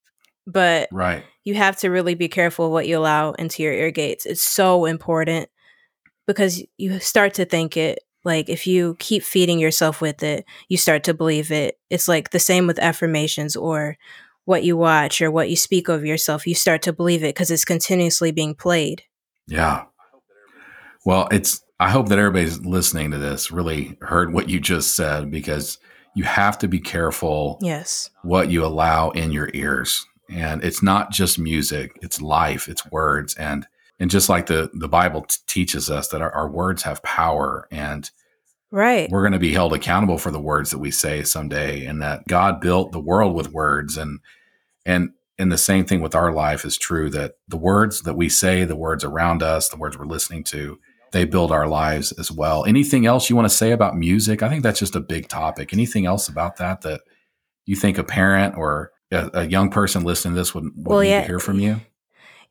[0.46, 4.28] But right, you have to really be careful what you allow into your ear gates.
[4.28, 5.50] It's so important
[6.28, 8.00] because you start to think it.
[8.26, 11.78] Like if you keep feeding yourself with it, you start to believe it.
[11.90, 13.98] It's like the same with affirmations or
[14.46, 16.48] what you watch or what you speak of yourself.
[16.48, 19.04] You start to believe it because it's continuously being played.
[19.48, 19.86] Yeah.
[21.06, 25.30] Well, it's I hope that everybody's listening to this really heard what you just said
[25.30, 25.78] because
[26.16, 31.12] you have to be careful yes what you allow in your ears and it's not
[31.12, 33.68] just music; it's life, it's words, and
[34.04, 37.70] and just like the the Bible t- teaches us that our, our words have power
[37.72, 38.12] and
[38.70, 39.08] Right.
[39.10, 42.28] we're going to be held accountable for the words that we say someday and that
[42.28, 44.20] god built the world with words and
[44.84, 48.30] and and the same thing with our life is true that the words that we
[48.30, 50.80] say the words around us the words we're listening to
[51.12, 54.50] they build our lives as well anything else you want to say about music i
[54.50, 57.02] think that's just a big topic anything else about that that
[57.68, 61.00] you think a parent or a, a young person listening to this would, would Well,
[61.02, 61.22] need yeah.
[61.22, 61.80] to hear from you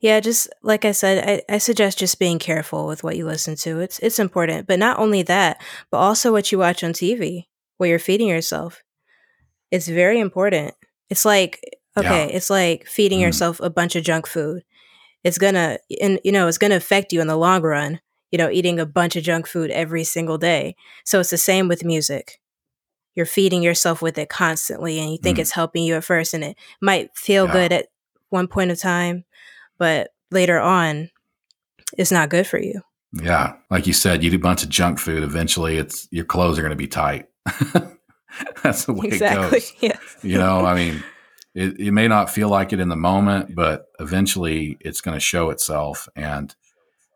[0.03, 3.55] Yeah, just like I said, I, I suggest just being careful with what you listen
[3.55, 3.79] to.
[3.79, 5.61] It's it's important, but not only that,
[5.91, 8.83] but also what you watch on TV, where you're feeding yourself.
[9.71, 10.75] It's very important.
[11.09, 11.61] It's like
[11.97, 13.23] okay, it's like feeding Mm.
[13.23, 14.63] yourself a bunch of junk food.
[15.23, 18.01] It's gonna and you know it's gonna affect you in the long run.
[18.31, 20.75] You know, eating a bunch of junk food every single day.
[21.05, 22.41] So it's the same with music.
[23.15, 25.41] You're feeding yourself with it constantly, and you think Mm.
[25.41, 27.53] it's helping you at first, and it might feel Yeah.
[27.53, 27.87] good at
[28.29, 29.25] one point of time,
[29.83, 31.09] but later on,
[31.97, 32.79] it's not good for you.
[33.21, 35.23] Yeah, like you said, you eat a bunch of junk food.
[35.23, 37.25] Eventually, it's your clothes are going to be tight.
[38.63, 39.45] That's the way exactly.
[39.45, 39.73] it goes.
[39.81, 39.99] Yeah.
[40.21, 41.03] You know, I mean,
[41.53, 45.19] it, it may not feel like it in the moment, but eventually, it's going to
[45.19, 46.07] show itself.
[46.15, 46.55] And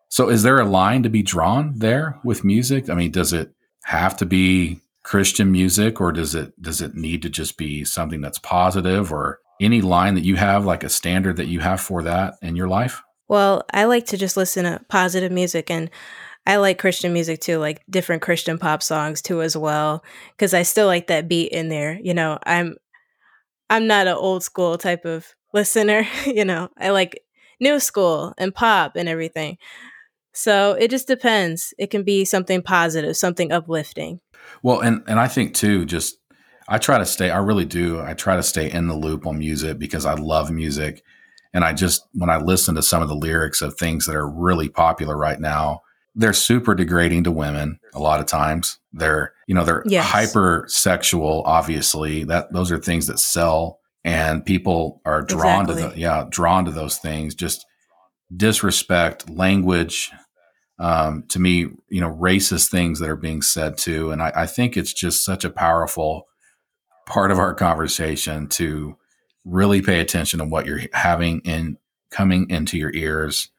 [0.09, 2.89] so, is there a line to be drawn there with music?
[2.89, 3.53] I mean, does it
[3.85, 8.19] have to be Christian music, or does it does it need to just be something
[8.19, 12.03] that's positive, or any line that you have, like a standard that you have for
[12.03, 13.01] that in your life?
[13.27, 15.89] Well, I like to just listen to positive music and
[16.45, 20.03] I like Christian music too, like different Christian pop songs too as well
[20.37, 21.99] cuz I still like that beat in there.
[22.01, 22.77] You know, I'm
[23.69, 26.69] I'm not an old school type of listener, you know.
[26.77, 27.21] I like
[27.59, 29.57] new school and pop and everything.
[30.33, 31.73] So, it just depends.
[31.79, 34.21] It can be something positive, something uplifting.
[34.61, 36.17] Well, and and I think too, just
[36.67, 37.29] I try to stay.
[37.29, 38.01] I really do.
[38.01, 41.03] I try to stay in the loop on music because I love music,
[41.53, 44.29] and I just when I listen to some of the lyrics of things that are
[44.29, 45.81] really popular right now,
[46.15, 47.79] they're super degrading to women.
[47.93, 50.05] A lot of times, they're you know they're Yes.
[50.05, 51.43] hyper sexual.
[51.45, 56.65] Obviously, that those are things that sell, and people are drawn to the yeah drawn
[56.65, 57.33] to those things.
[57.33, 57.65] Just
[58.35, 60.11] disrespect, language,
[60.79, 64.11] um, to me, you know, racist things that are being said too.
[64.11, 66.27] And I, I think it's just such a powerful
[67.07, 68.95] part of our conversation to
[69.45, 71.77] really pay attention to what you're having in
[72.11, 73.49] coming into your ears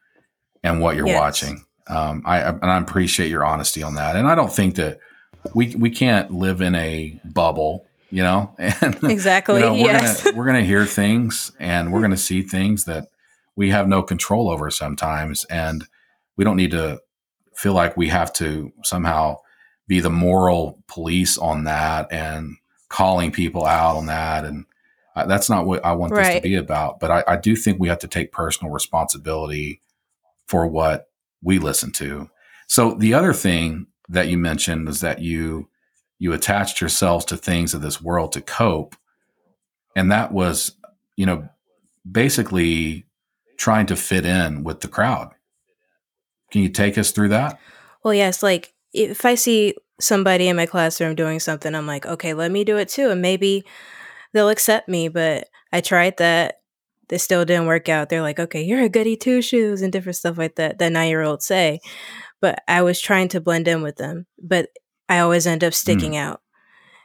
[0.63, 1.19] and what you're Yes.
[1.19, 1.65] watching.
[1.87, 4.15] Um, I and I appreciate your honesty on that.
[4.15, 4.99] And I don't think that
[5.55, 8.53] we we can't live in a bubble, you know.
[8.59, 9.61] And Exactly.
[9.61, 10.23] you know, we're yes.
[10.23, 13.07] gonna we're gonna hear things and we're gonna see things that
[13.55, 15.85] we have no control over sometimes, and
[16.37, 16.99] we don't need to
[17.55, 19.37] feel like we have to somehow
[19.87, 22.55] be the moral police on that and
[22.89, 24.65] calling people out on that and
[25.15, 26.99] uh, that's not what I want this to be about.
[26.99, 29.81] But I, I do think we have to take personal responsibility
[30.47, 31.09] for what
[31.41, 32.29] we listen to.
[32.67, 35.67] So the other thing that you mentioned is that you
[36.19, 38.95] you attached yourselves to things of this world to cope,
[39.95, 40.75] and that was
[41.15, 41.49] you know
[42.09, 43.05] basically
[43.57, 45.31] trying to fit in with the crowd.
[46.51, 47.59] Can you take us through that?
[48.03, 52.33] Well, yes, like if I see somebody in my classroom doing something, I'm like, okay,
[52.33, 53.09] let me do it too.
[53.09, 53.63] And maybe
[54.33, 55.07] they'll accept me.
[55.07, 56.55] But I tried that.
[57.09, 58.09] They still didn't work out.
[58.09, 61.09] They're like, okay, you're a goody two shoes and different stuff like that that nine
[61.09, 61.79] year olds say.
[62.39, 64.27] But I was trying to blend in with them.
[64.41, 64.69] But
[65.07, 66.19] I always end up sticking mm.
[66.19, 66.41] out.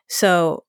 [0.09, 0.65] So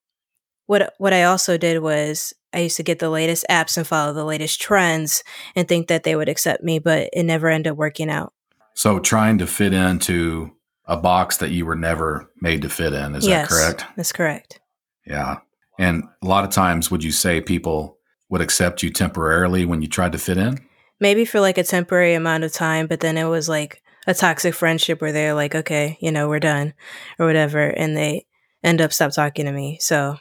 [0.67, 4.13] what what I also did was I used to get the latest apps and follow
[4.13, 5.23] the latest trends
[5.55, 8.33] and think that they would accept me, but it never ended up working out.
[8.73, 10.54] So trying to fit into
[10.87, 13.15] a box that you were never made to fit in.
[13.15, 13.85] Is yes, that correct?
[13.95, 14.59] That's correct.
[15.05, 15.37] Yeah.
[15.79, 17.97] And a lot of times, would you say people
[18.29, 20.59] would accept you temporarily when you tried to fit in?
[20.99, 24.53] maybe for like a temporary amount of time, but then it was like a toxic
[24.53, 26.73] friendship where they're like, okay, you know, we're done
[27.19, 27.67] or whatever.
[27.67, 28.25] And they
[28.63, 29.77] end up stop talking to me.
[29.81, 30.17] So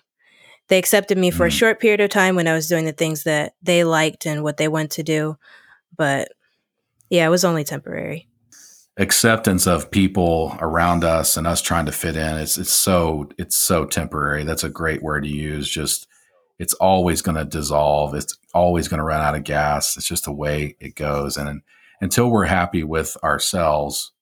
[0.68, 1.58] they accepted me for a Mm.
[1.58, 4.56] short period of time when I was doing the things that they liked and what
[4.56, 5.36] they went to do.
[5.96, 6.32] But
[7.08, 8.28] yeah, it was only temporary.
[8.96, 12.38] Acceptance of people around us and us trying to fit in.
[12.38, 14.44] It's it's so it's so temporary.
[14.44, 15.68] That's a great word to use.
[15.68, 16.06] Just
[16.58, 18.14] it's always going to dissolve.
[18.14, 19.96] It's always going to run out of gas.
[19.96, 21.36] It's just the way it goes.
[21.36, 21.62] And
[22.00, 24.12] until we're happy with ourselves,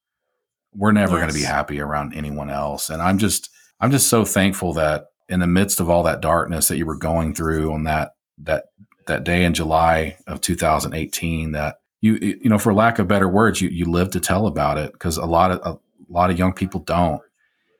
[0.74, 2.88] we're never going to be happy around anyone else.
[2.88, 3.50] And I'm just
[3.80, 6.96] I'm just so thankful that in the midst of all that darkness that you were
[6.96, 8.66] going through on that that
[9.06, 13.62] that day in July of 2018 that you you know for lack of better words
[13.62, 15.78] you you live to tell about it because a lot of a
[16.12, 17.22] lot of young people don't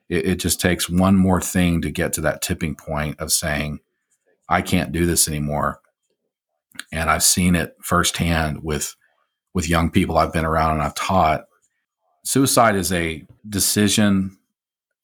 [0.09, 3.81] it, it just takes one more thing to get to that tipping point of saying
[4.49, 5.83] I can't do this anymore
[6.91, 8.97] and I've seen it firsthand with
[9.55, 11.45] with young people I've been around and I've taught.
[12.25, 14.39] Suicide is a decision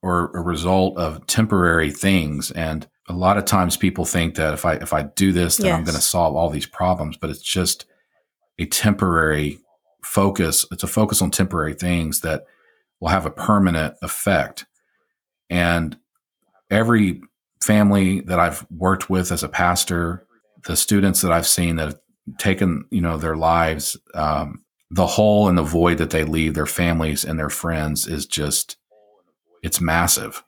[0.03, 4.65] or a result of temporary things and a lot of times people think that if
[4.65, 5.77] I if I do this then yes.
[5.77, 7.87] I'm going to solve all these problems but it's just
[8.59, 9.59] a temporary
[10.05, 12.45] focus it's a focus on temporary things that
[13.01, 14.67] will have a permanent effect.
[15.51, 15.97] And
[16.71, 17.21] every
[17.63, 20.25] family that I've worked with as a pastor
[20.67, 22.01] the students that I've seen that have
[22.39, 26.67] taken you know their lives um, the hole and the void that they leave their
[26.67, 28.77] families and their friends is just
[29.63, 30.45] it's massive.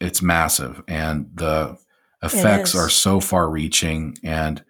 [0.00, 0.82] It's massive.
[0.86, 1.76] And the
[2.22, 4.62] effects are so far reaching and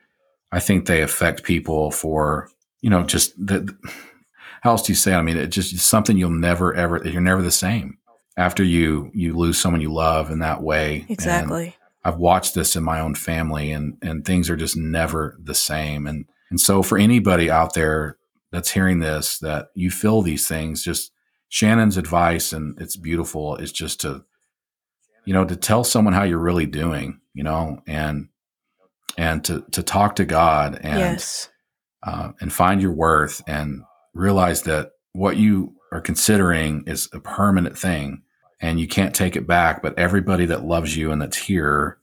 [0.52, 2.48] i think they affect people for
[2.80, 3.74] you know just the
[4.62, 5.16] how else do you say it?
[5.16, 7.98] i mean it just something you'll never ever you're never the same
[8.40, 11.04] after you you lose someone you love in that way.
[11.08, 11.64] Exactly.
[11.64, 15.54] And i've watched this in my own family and and things are just never the
[15.54, 16.06] same.
[16.06, 18.16] And and so for anybody out there
[18.50, 21.12] that's hearing this that you feel these things just
[21.50, 24.24] shannon's advice and it's beautiful is just to
[25.26, 28.29] you know, to tell someone how you're really doing, you know, and
[29.16, 31.48] and to to talk to God and yes.
[32.02, 33.82] uh, and find your worth and
[34.14, 38.22] realize that what you are considering is a permanent thing
[38.60, 39.82] and you can't take it back.
[39.82, 41.98] But everybody that loves you and that's here,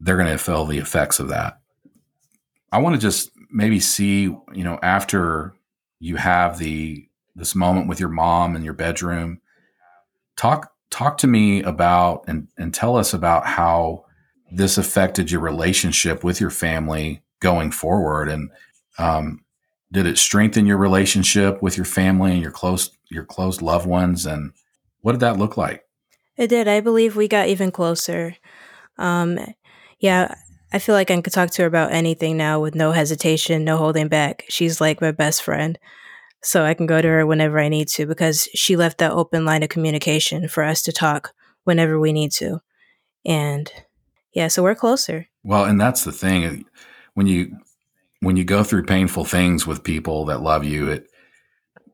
[0.00, 1.58] they're going to feel the effects of that.
[2.72, 5.54] I want to just maybe see, you know, after
[6.00, 9.40] you have the this moment with your mom in your bedroom,
[10.36, 14.04] talk talk to me about and, and tell us about how
[14.54, 18.28] this affected your relationship with your family going forward?
[18.28, 18.50] And
[18.98, 19.44] um,
[19.90, 24.26] did it strengthen your relationship with your family and your close your close loved ones?
[24.26, 24.52] And
[25.00, 25.84] what did that look like?
[26.36, 26.68] It did.
[26.68, 28.36] I believe we got even closer.
[28.98, 29.38] Um,
[30.02, 30.34] yeah
[30.74, 33.78] i feel like i could talk to her about anything now with no hesitation no
[33.78, 34.44] holding back.
[34.48, 35.78] She's like my best friend.
[36.44, 39.44] So I can go to her whenever I need to because she left that open
[39.44, 41.32] line of communication for us to talk
[41.62, 42.58] whenever we need to.
[43.24, 43.70] And
[44.34, 45.28] yeah, so we're closer.
[45.42, 46.64] Well, and that's the thing
[47.14, 47.56] when you
[48.20, 51.08] when you go through painful things with people that love you, it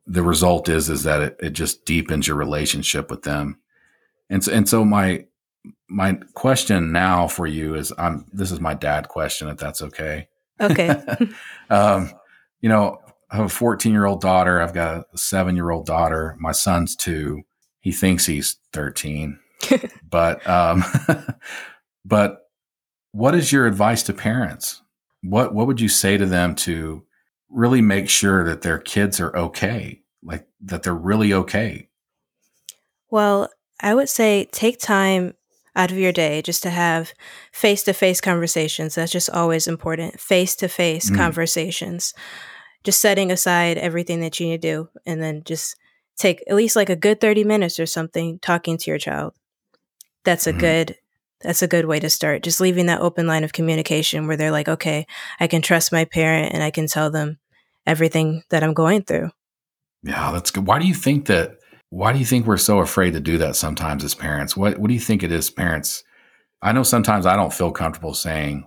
[0.06, 3.58] the result is is that it, it just deepens your relationship with them.
[4.30, 5.26] And so, and so my
[5.88, 10.28] my question now for you is I'm this is my dad question if that's okay.
[10.60, 10.94] Okay.
[11.70, 12.12] um,
[12.60, 14.60] you know, I have a 14 year old daughter.
[14.60, 16.36] I've got a seven year old daughter.
[16.38, 17.42] My son's two.
[17.80, 19.38] He thinks he's 13.
[20.10, 20.84] but, um,
[22.08, 22.48] but
[23.12, 24.82] what is your advice to parents?
[25.22, 27.04] What, what would you say to them to
[27.50, 30.02] really make sure that their kids are okay?
[30.22, 31.88] Like that they're really okay?
[33.10, 33.48] Well,
[33.80, 35.34] I would say take time
[35.74, 37.12] out of your day just to have
[37.52, 38.94] face to face conversations.
[38.94, 40.20] That's just always important.
[40.20, 42.14] Face to face conversations
[42.84, 45.76] just setting aside everything that you need to do and then just
[46.16, 49.34] take at least like a good 30 minutes or something talking to your child.
[50.24, 50.60] That's a mm-hmm.
[50.60, 50.96] good
[51.40, 52.42] that's a good way to start.
[52.42, 55.06] Just leaving that open line of communication where they're like, okay,
[55.38, 57.38] I can trust my parent and I can tell them
[57.86, 59.30] everything that I'm going through.
[60.02, 60.66] Yeah, that's good.
[60.66, 61.58] Why do you think that
[61.90, 64.56] why do you think we're so afraid to do that sometimes as parents?
[64.56, 66.04] What what do you think it is parents?
[66.60, 68.66] I know sometimes I don't feel comfortable saying,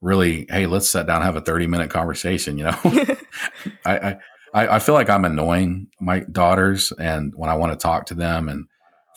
[0.00, 2.78] really, hey, let's sit down and have a 30 minute conversation, you know?
[3.84, 4.16] I,
[4.52, 8.14] I, I feel like I'm annoying my daughters and when I want to talk to
[8.14, 8.66] them and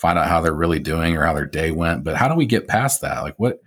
[0.03, 2.03] find out how they're really doing or how their day went.
[2.03, 3.21] But how do we get past that?
[3.21, 3.61] Like what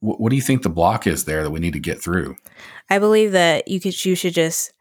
[0.00, 2.36] what, what do you think the block is there that we need to get through?
[2.90, 4.72] I believe that you could you should just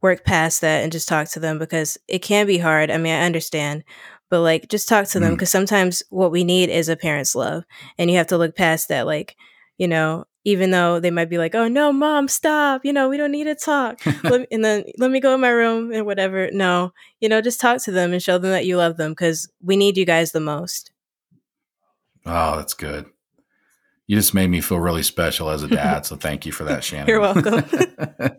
[0.00, 2.88] work past that and just talk to them because it can be hard.
[2.88, 3.82] I mean, I understand,
[4.30, 5.52] but like just talk to them because mm.
[5.52, 7.64] sometimes what we need is a parent's love
[7.98, 9.36] and you have to look past that like
[9.76, 12.84] you know even though they might be like, "Oh no, mom, stop!
[12.84, 15.48] You know, we don't need to talk." me, and then let me go in my
[15.48, 16.50] room and whatever.
[16.52, 19.50] No, you know, just talk to them and show them that you love them because
[19.62, 20.92] we need you guys the most.
[22.26, 23.06] Oh, that's good.
[24.06, 26.84] You just made me feel really special as a dad, so thank you for that,
[26.84, 27.08] Shannon.
[27.08, 27.64] You're welcome.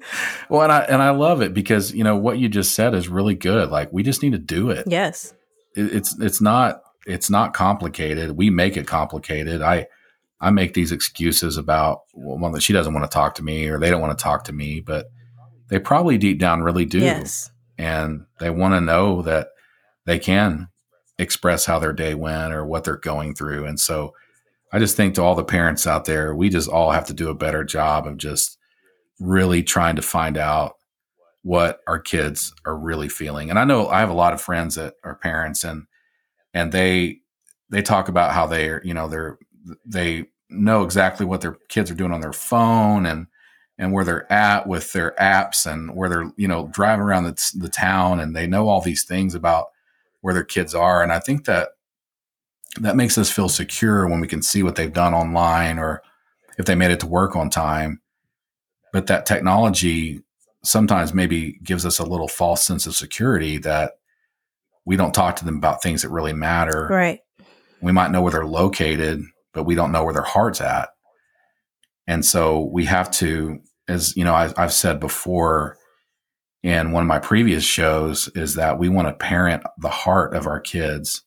[0.49, 3.09] well, and I and I love it because you know what you just said is
[3.09, 3.71] really good.
[3.71, 4.85] Like we just need to do it.
[4.87, 5.33] Yes.
[5.75, 8.37] It, it's it's not it's not complicated.
[8.37, 9.63] We make it complicated.
[9.63, 9.87] I
[10.45, 13.79] I make these excuses about well, that she doesn't want to talk to me or
[13.79, 15.07] they don't want to talk to me, but
[15.69, 16.99] they probably deep down really do.
[16.99, 17.49] Yes.
[17.79, 19.47] And they want to know that
[20.05, 20.67] they can
[21.17, 23.65] express how their day went or what they're going through.
[23.65, 24.13] And so
[24.71, 27.29] I just think to all the parents out there, we just all have to do
[27.29, 28.59] a better job of just
[29.19, 30.75] really trying to find out
[31.41, 33.49] what our kids are really feeling.
[33.49, 35.87] And I know I have a lot of friends that are parents and
[36.53, 37.21] and they
[37.71, 39.39] they talk about how they're, you know, they're
[39.87, 43.27] they know exactly what their kids are doing on their phone and
[43.77, 47.51] and where they're at with their apps and where they're you know driving around the,
[47.55, 49.67] the town and they know all these things about
[50.21, 51.03] where their kids are.
[51.03, 51.69] And i think that
[52.79, 56.01] that makes us feel secure when we can see what they've done online or
[56.57, 58.01] if they made it to work on time.
[58.91, 60.21] But that technology
[60.63, 63.93] sometimes maybe gives us a little false sense of security that
[64.83, 66.87] we don't talk to them about things that really matter.
[66.89, 67.21] Right.
[67.81, 69.23] We might know where they're located
[69.55, 70.89] but we don't know where their heart's at
[72.07, 75.77] and so we have to, as you know, I, I've said before
[76.63, 80.47] in one of my previous shows, is that we want to parent the heart of
[80.47, 81.23] our kids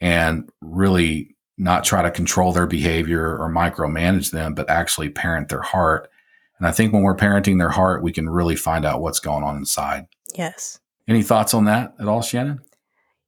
[0.00, 5.62] and really not try to control their behavior or micromanage them, but actually parent their
[5.62, 6.10] heart.
[6.58, 9.44] And I think when we're parenting their heart, we can really find out what's going
[9.44, 10.06] on inside.
[10.34, 10.80] Yes.
[11.06, 12.60] Any thoughts on that at all, Shannon?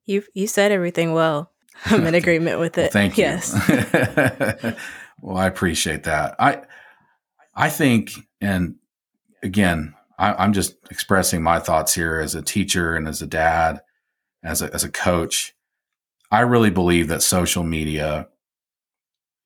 [0.07, 1.53] You you said everything well.
[1.87, 2.83] I'm in agreement with it.
[2.83, 3.25] well, thank you.
[3.25, 4.75] Yes.
[5.21, 6.37] Well, I appreciate that.
[6.39, 6.63] I
[7.55, 8.77] I think, and
[9.43, 13.81] again, I, am just expressing my thoughts here as a teacher and as a dad,
[14.45, 15.55] as a, as a coach.
[16.31, 18.29] I really believe that social media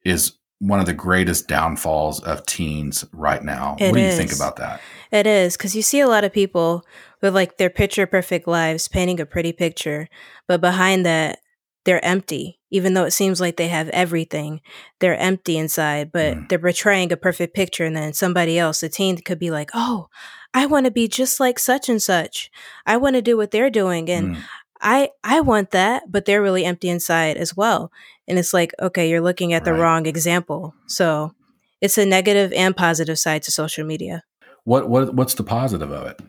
[0.05, 3.76] is one of the greatest downfalls of teens right now.
[3.78, 4.14] It what do is.
[4.14, 4.81] you think about that?
[5.11, 6.85] It is because you see a lot of people
[7.20, 10.09] with like their picture perfect lives painting a pretty picture,
[10.47, 11.39] but behind that,
[11.85, 14.61] they're empty even though it seems like they have everything,
[15.01, 16.49] they're empty inside, but mm.
[16.49, 17.85] they're portraying a perfect picture.
[17.85, 20.09] And then somebody else, a teen, could be like, oh,
[20.55, 22.51] I want to be just like such and such.
[22.87, 24.09] I want to do what they're doing.
[24.09, 24.43] And mm.
[24.81, 27.93] I, I want that, but they're really empty inside as well.
[28.28, 29.81] And it's like, okay, you're looking at the right.
[29.81, 30.74] wrong example.
[30.87, 31.35] So
[31.81, 34.22] it's a negative and positive side to social media.
[34.64, 36.20] What, what, what's the positive of it?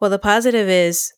[0.00, 1.12] Well, the positive is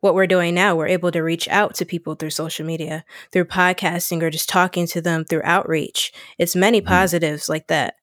[0.00, 3.46] what we're doing now, we're able to reach out to people through social media, through
[3.46, 6.12] podcasting, or just talking to them through outreach.
[6.38, 6.88] It's many mm-hmm.
[6.88, 7.48] positives mm.
[7.48, 7.94] like that.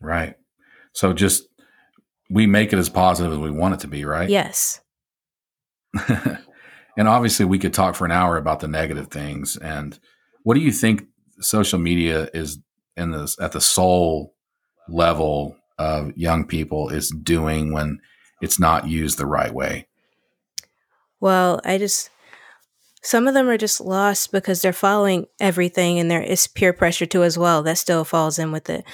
[0.00, 0.34] Right.
[0.92, 1.48] So just
[2.30, 4.28] we make it as positive as we want it to be, right?
[4.28, 4.80] Yes.
[6.08, 9.56] and obviously, we could talk for an hour about the negative things.
[9.56, 9.98] And
[10.42, 11.04] what do you think
[11.40, 12.58] social media is
[12.96, 14.34] in this at the soul
[14.88, 17.98] level of young people is doing when
[18.44, 19.88] it's not used the right way?
[21.18, 22.10] Well, I just
[23.02, 27.06] some of them are just lost because they're following everything and there is peer pressure
[27.06, 28.84] too as well that still falls in with it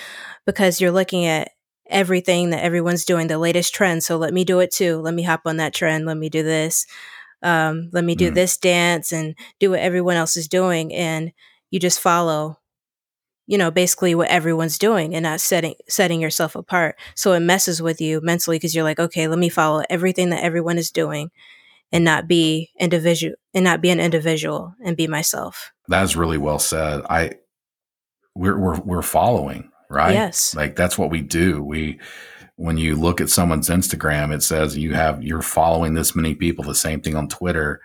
[0.47, 1.51] because you're looking at
[1.89, 5.23] everything that everyone's doing the latest trend so let me do it too let me
[5.23, 6.87] hop on that trend let me do this
[7.43, 8.35] um, let me do mm.
[8.35, 11.33] this dance and do what everyone else is doing and
[11.71, 12.59] you just follow
[13.51, 16.95] you know basically what everyone's doing and not setting setting yourself apart.
[17.17, 20.45] So it messes with you mentally because you're like okay let me follow everything that
[20.45, 21.33] everyone is doing
[21.91, 25.73] and not be individual and not be an individual and be myself.
[25.89, 27.03] That's really well said.
[27.11, 27.33] I
[28.37, 30.15] we're we're, we're following right?
[30.15, 30.55] Yes.
[30.55, 31.61] Like that's what we do.
[31.61, 31.99] We
[32.55, 36.63] when you look at someone's instagram it says you have you're following this many people
[36.63, 37.81] the same thing on twitter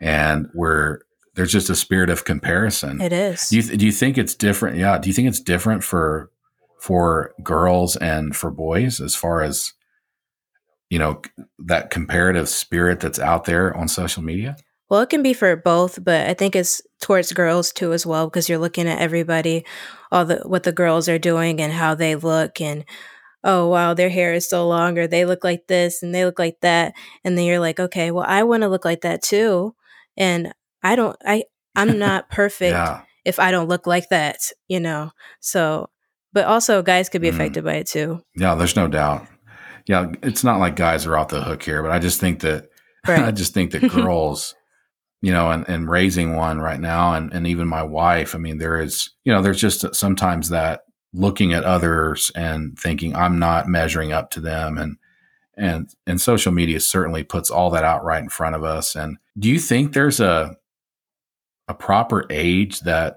[0.00, 1.00] and we're
[1.34, 3.00] there's just a spirit of comparison.
[3.00, 3.48] It is.
[3.48, 4.76] Do you do you think it's different?
[4.76, 4.98] Yeah.
[4.98, 6.30] Do you think it's different for
[6.78, 9.72] for girls and for boys as far as
[10.90, 11.22] you know
[11.58, 14.56] that comparative spirit that's out there on social media?
[14.90, 18.26] Well, it can be for both, but I think it's towards girls too as well
[18.26, 19.64] because you're looking at everybody,
[20.12, 22.84] all the what the girls are doing and how they look and
[23.42, 26.38] oh wow their hair is so long or they look like this and they look
[26.38, 29.74] like that and then you're like okay well i want to look like that too
[30.16, 30.52] and
[30.84, 33.02] I don't I I'm not perfect yeah.
[33.24, 35.10] if I don't look like that, you know.
[35.40, 35.90] So
[36.32, 37.34] but also guys could be mm.
[37.34, 38.20] affected by it too.
[38.36, 39.26] Yeah, there's no doubt.
[39.86, 42.68] Yeah, it's not like guys are off the hook here, but I just think that
[43.08, 43.24] right.
[43.24, 44.54] I just think that girls,
[45.22, 48.58] you know, and, and raising one right now and, and even my wife, I mean,
[48.58, 50.82] there is, you know, there's just sometimes that
[51.12, 54.96] looking at others and thinking I'm not measuring up to them and
[55.56, 58.96] and and social media certainly puts all that out right in front of us.
[58.96, 60.56] And do you think there's a
[61.68, 63.16] a proper age that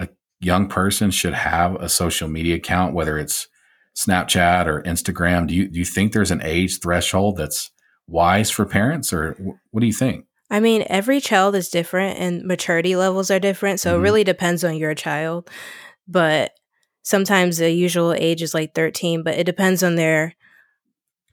[0.00, 0.08] a
[0.40, 3.48] young person should have a social media account, whether it's
[3.96, 5.46] Snapchat or Instagram?
[5.46, 7.70] Do you do you think there's an age threshold that's
[8.06, 9.36] wise for parents, or
[9.70, 10.26] what do you think?
[10.50, 14.00] I mean, every child is different and maturity levels are different, so mm-hmm.
[14.00, 15.48] it really depends on your child.
[16.06, 16.52] But
[17.02, 20.34] sometimes the usual age is like 13, but it depends on their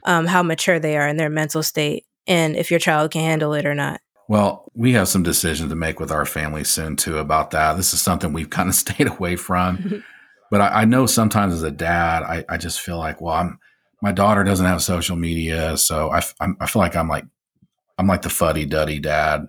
[0.05, 3.53] um, how mature they are in their mental state and if your child can handle
[3.53, 3.99] it or not.
[4.29, 7.77] Well, we have some decisions to make with our family soon too about that.
[7.77, 10.03] This is something we've kind of stayed away from.
[10.51, 13.59] but I, I, know sometimes as a dad, I, I, just feel like, well, I'm
[14.03, 17.25] my daughter doesn't have social media, so I, I feel like I'm like
[17.97, 19.47] I'm like the fuddy duddy dad,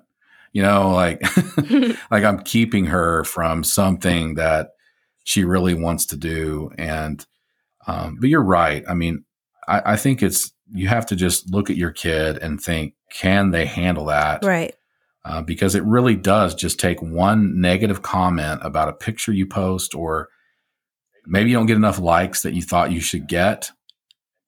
[0.52, 1.22] You know, like
[2.10, 4.70] like I'm keeping her from something that
[5.24, 6.70] she really wants to do.
[6.78, 7.24] And
[7.86, 8.82] um, but you're right.
[8.88, 9.24] I mean,
[9.68, 13.50] I, I think it's you have to just look at your kid and think, can
[13.50, 14.44] they handle that?
[14.44, 14.74] Right.
[15.24, 19.94] Uh, because it really does just take one negative comment about a picture you post,
[19.94, 20.28] or
[21.26, 23.70] maybe you don't get enough likes that you thought you should get.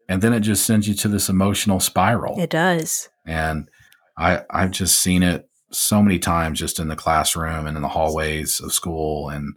[0.09, 2.41] And then it just sends you to this emotional spiral.
[2.41, 3.09] It does.
[3.27, 3.69] And
[4.17, 7.89] I, I've just seen it so many times just in the classroom and in the
[7.89, 9.29] hallways of school.
[9.29, 9.55] And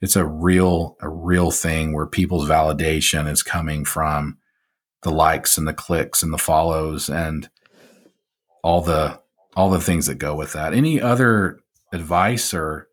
[0.00, 4.38] it's a real, a real thing where people's validation is coming from
[5.02, 7.48] the likes and the clicks and the follows and
[8.62, 9.18] all the
[9.56, 10.72] all the things that go with that.
[10.74, 11.58] Any other
[11.92, 12.86] advice or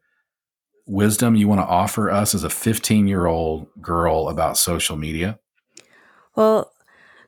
[0.88, 5.38] wisdom you want to offer us as a 15 year old girl about social media?
[6.36, 6.72] Well,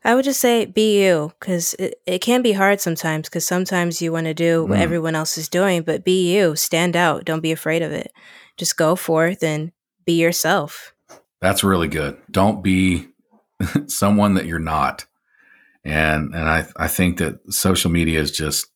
[0.03, 4.01] I would just say be you because it, it can be hard sometimes because sometimes
[4.01, 4.81] you want to do what Mm.
[4.81, 8.11] everyone else is doing, but be you, stand out, don't be afraid of it.
[8.57, 9.71] Just go forth and
[10.05, 10.93] be yourself.
[11.41, 12.17] That's really good.
[12.31, 13.09] Don't be
[13.87, 15.05] someone that you're not.
[15.83, 18.67] And and I I think that social media has just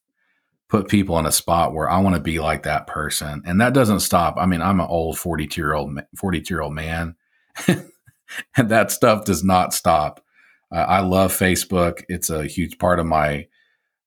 [0.69, 3.43] put people in a spot where I want to be like that person.
[3.45, 4.35] And that doesn't stop.
[4.37, 7.15] I mean, I'm an old 42 year old 42 year old man.
[7.67, 10.23] and that stuff does not stop.
[10.71, 12.03] I love Facebook.
[12.09, 13.45] It's a huge part of my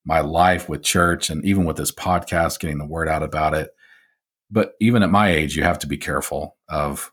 [0.05, 3.69] my life with church and even with this podcast getting the word out about it.
[4.51, 7.11] But even at my age, you have to be careful of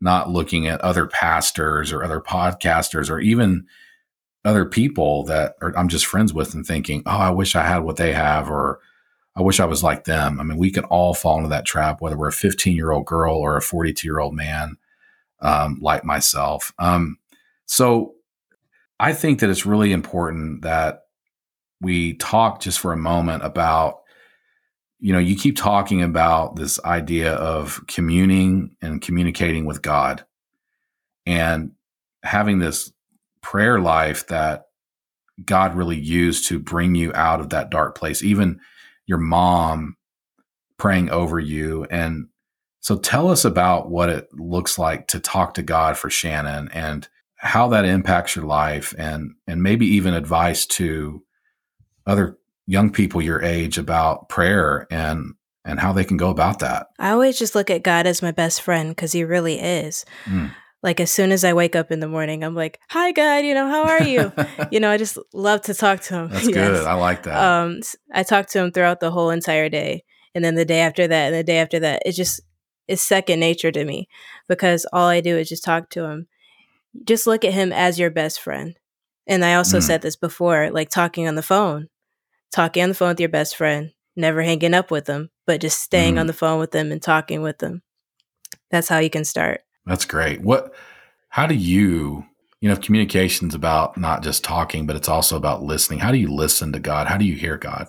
[0.00, 3.66] not looking at other pastors or other podcasters or even
[4.44, 7.80] other people that are, I'm just friends with and thinking, oh, I wish I had
[7.80, 8.80] what they have, or
[9.36, 10.40] I wish I was like them.
[10.40, 13.06] I mean, we can all fall into that trap, whether we're a 15 year old
[13.06, 14.76] girl or a 42 year old man,
[15.40, 16.72] um, like myself.
[16.78, 17.18] Um,
[17.66, 18.14] so
[18.98, 21.04] I think that it's really important that
[21.80, 23.99] we talk just for a moment about
[25.00, 30.24] you know, you keep talking about this idea of communing and communicating with God
[31.26, 31.72] and
[32.22, 32.92] having this
[33.40, 34.66] prayer life that
[35.44, 38.60] God really used to bring you out of that dark place, even
[39.06, 39.96] your mom
[40.76, 41.86] praying over you.
[41.90, 42.28] And
[42.80, 47.08] so tell us about what it looks like to talk to God for Shannon and
[47.36, 51.22] how that impacts your life and and maybe even advice to
[52.06, 52.36] other
[52.70, 56.86] young people your age about prayer and and how they can go about that.
[56.98, 60.06] I always just look at God as my best friend because he really is.
[60.24, 60.54] Mm.
[60.82, 63.44] Like as soon as I wake up in the morning, I'm like, "Hi, God.
[63.44, 64.32] You know, how are you?"
[64.70, 66.28] you know, I just love to talk to him.
[66.28, 66.54] That's Yes.
[66.54, 66.86] good.
[66.86, 67.36] I like that.
[67.36, 67.80] Um,
[68.14, 70.04] I talk to him throughout the whole entire day,
[70.34, 72.02] and then the day after that, and the day after that.
[72.06, 72.40] It just
[72.88, 74.08] is second nature to me
[74.48, 76.28] because all I do is just talk to him.
[77.04, 78.74] Just look at him as your best friend.
[79.26, 79.82] And I also Mm.
[79.82, 81.88] said this before, like talking on the phone,
[82.52, 85.80] talking on the phone with your best friend, never hanging up with them, but just
[85.80, 86.20] staying Mm.
[86.20, 87.82] on the phone with them and talking with them.
[88.70, 89.62] That's how you can start.
[89.86, 90.40] That's great.
[90.42, 90.72] What
[91.28, 92.24] how do you
[92.60, 96.00] you know communication's about not just talking, but it's also about listening.
[96.00, 97.06] How do you listen to God?
[97.06, 97.86] How do you hear God?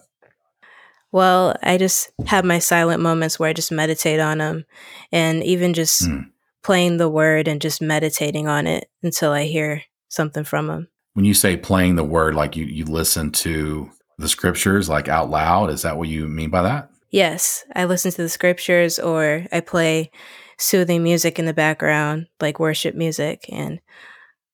[1.11, 4.65] Well, I just have my silent moments where I just meditate on them
[5.11, 6.27] and even just Mm.
[6.63, 10.87] playing the word and just meditating on it until I hear something from him.
[11.13, 15.29] When you say playing the word, like you you listen to the scriptures like out
[15.29, 16.89] loud, is that what you mean by that?
[17.09, 20.11] Yes, I listen to the scriptures or I play
[20.57, 23.79] soothing music in the background, like worship music, and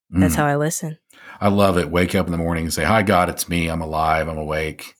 [0.09, 0.37] that's Mm.
[0.37, 0.97] how I listen.
[1.39, 1.91] I love it.
[1.91, 3.67] Wake up in the morning and say, "Hi, God, it's me.
[3.67, 4.27] I'm alive.
[4.27, 4.93] I'm awake.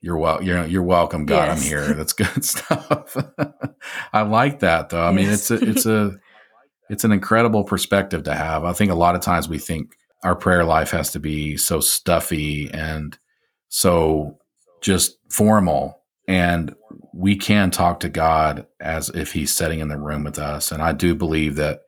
[0.00, 0.42] You're well.
[0.42, 1.48] You're you're welcome, God.
[1.48, 3.16] I'm here." That's good stuff.
[4.12, 5.04] I like that, though.
[5.04, 6.12] I mean, it's a it's a
[6.88, 8.64] it's an incredible perspective to have.
[8.64, 9.92] I think a lot of times we think
[10.22, 13.18] our prayer life has to be so stuffy and
[13.70, 14.36] so
[14.82, 16.74] just formal, and
[17.14, 20.70] we can talk to God as if He's sitting in the room with us.
[20.70, 21.80] And I do believe that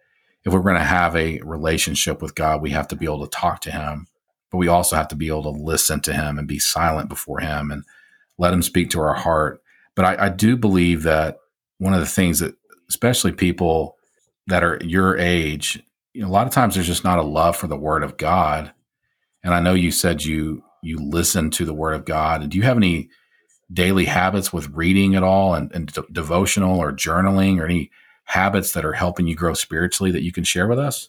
[0.45, 3.37] if we're going to have a relationship with God, we have to be able to
[3.37, 4.07] talk to Him,
[4.51, 7.41] but we also have to be able to listen to Him and be silent before
[7.41, 7.85] Him and
[8.39, 9.61] let Him speak to our heart.
[9.95, 11.39] But I, I do believe that
[11.78, 12.55] one of the things that,
[12.89, 13.97] especially people
[14.47, 15.83] that are your age,
[16.14, 18.16] you know, a lot of times there's just not a love for the Word of
[18.16, 18.72] God.
[19.43, 22.43] And I know you said you you listen to the Word of God.
[22.43, 23.09] And do you have any
[23.72, 27.91] daily habits with reading at all and, and de- devotional or journaling or any
[28.24, 31.09] habits that are helping you grow spiritually that you can share with us?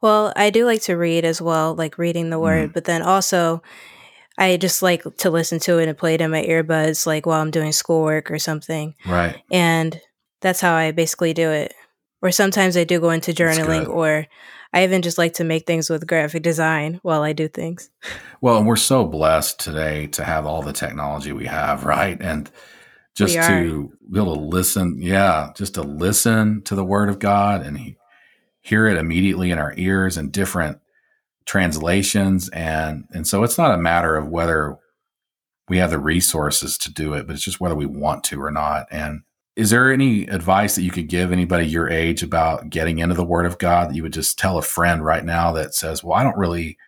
[0.00, 2.72] Well, I do like to read as well, like reading the word, mm-hmm.
[2.72, 3.62] but then also
[4.36, 7.40] I just like to listen to it and play it in my earbuds, like while
[7.40, 8.94] I'm doing schoolwork or something.
[9.04, 9.42] Right.
[9.50, 10.00] And
[10.40, 11.74] that's how I basically do it.
[12.20, 14.26] Or sometimes I do go into journaling, or
[14.72, 17.90] I even just like to make things with graphic design while I do things.
[18.40, 22.20] Well, and we're so blessed today to have all the technology we have, right?
[22.20, 22.50] And
[23.14, 25.00] just to be able to listen.
[25.00, 27.96] Yeah, just to listen to the Word of God and he,
[28.60, 30.78] hear it immediately in our ears in different
[31.46, 34.76] translations, and and so it's not a matter of whether
[35.68, 38.50] we have the resources to do it, but it's just whether we want to or
[38.50, 38.86] not.
[38.90, 39.22] And
[39.58, 43.24] is there any advice that you could give anybody your age about getting into the
[43.24, 46.16] Word of God that you would just tell a friend right now that says, "Well,
[46.16, 46.78] I don't really,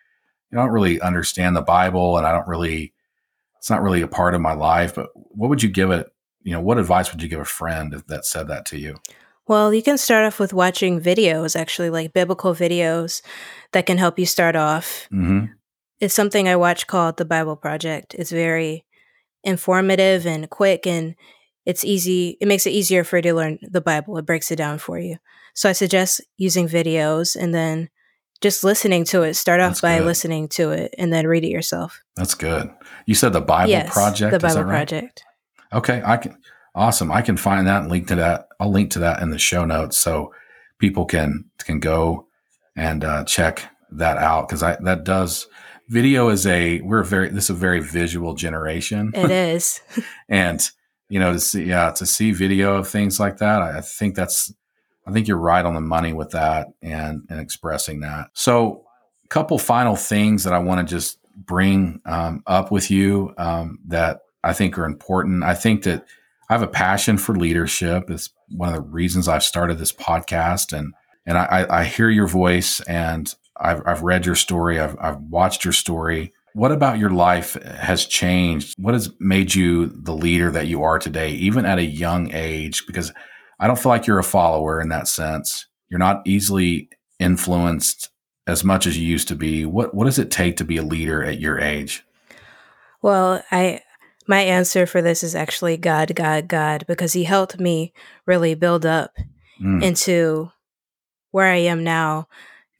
[0.53, 2.93] I don't really understand the Bible, and I don't really,
[3.57, 6.13] it's not really a part of my life." But what would you give it?
[6.43, 8.95] You know, what advice would you give a friend if that said that to you?
[9.49, 13.21] Well, you can start off with watching videos, actually, like biblical videos
[13.73, 15.09] that can help you start off.
[15.11, 15.47] Mm-hmm.
[15.99, 18.15] It's something I watch called the Bible Project.
[18.17, 18.85] It's very
[19.43, 21.15] informative and quick and
[21.65, 24.55] it's easy it makes it easier for you to learn the bible it breaks it
[24.55, 25.17] down for you.
[25.53, 27.89] So i suggest using videos and then
[28.41, 29.35] just listening to it.
[29.35, 30.05] Start off that's by good.
[30.05, 32.01] listening to it and then read it yourself.
[32.15, 32.71] That's good.
[33.05, 34.87] You said the bible yes, project the bible right?
[34.87, 35.23] project.
[35.73, 36.37] Okay i can
[36.73, 37.11] awesome.
[37.11, 39.65] I can find that and link to that i'll link to that in the show
[39.65, 40.33] notes so
[40.79, 42.27] people can can go
[42.75, 45.47] and uh, check that out because i that does
[45.91, 49.11] video is a we're very this is a very visual generation.
[49.13, 49.81] It is.
[50.29, 50.67] And
[51.11, 54.53] you know, to see, yeah, to see video of things like that, I, think that's,
[55.05, 58.29] I think you're right on the money with that and, and expressing that.
[58.31, 58.85] So,
[59.25, 63.79] a couple final things that I want to just bring um, up with you um,
[63.87, 65.43] that I think are important.
[65.43, 66.05] I think that
[66.49, 68.09] I have a passion for leadership.
[68.09, 70.93] It's one of the reasons I've started this podcast, and
[71.25, 75.65] and I, I hear your voice, and I've, I've read your story, I've, I've watched
[75.65, 78.75] your story, what about your life has changed?
[78.77, 82.85] What has made you the leader that you are today, even at a young age?
[82.85, 83.11] Because
[83.59, 85.67] I don't feel like you're a follower in that sense.
[85.89, 86.89] You're not easily
[87.19, 88.09] influenced
[88.47, 89.65] as much as you used to be.
[89.65, 92.03] What what does it take to be a leader at your age?
[93.01, 93.81] Well, I
[94.27, 97.93] my answer for this is actually God, God, God, because He helped me
[98.25, 99.11] really build up
[99.61, 99.81] mm.
[99.83, 100.51] into
[101.31, 102.27] where I am now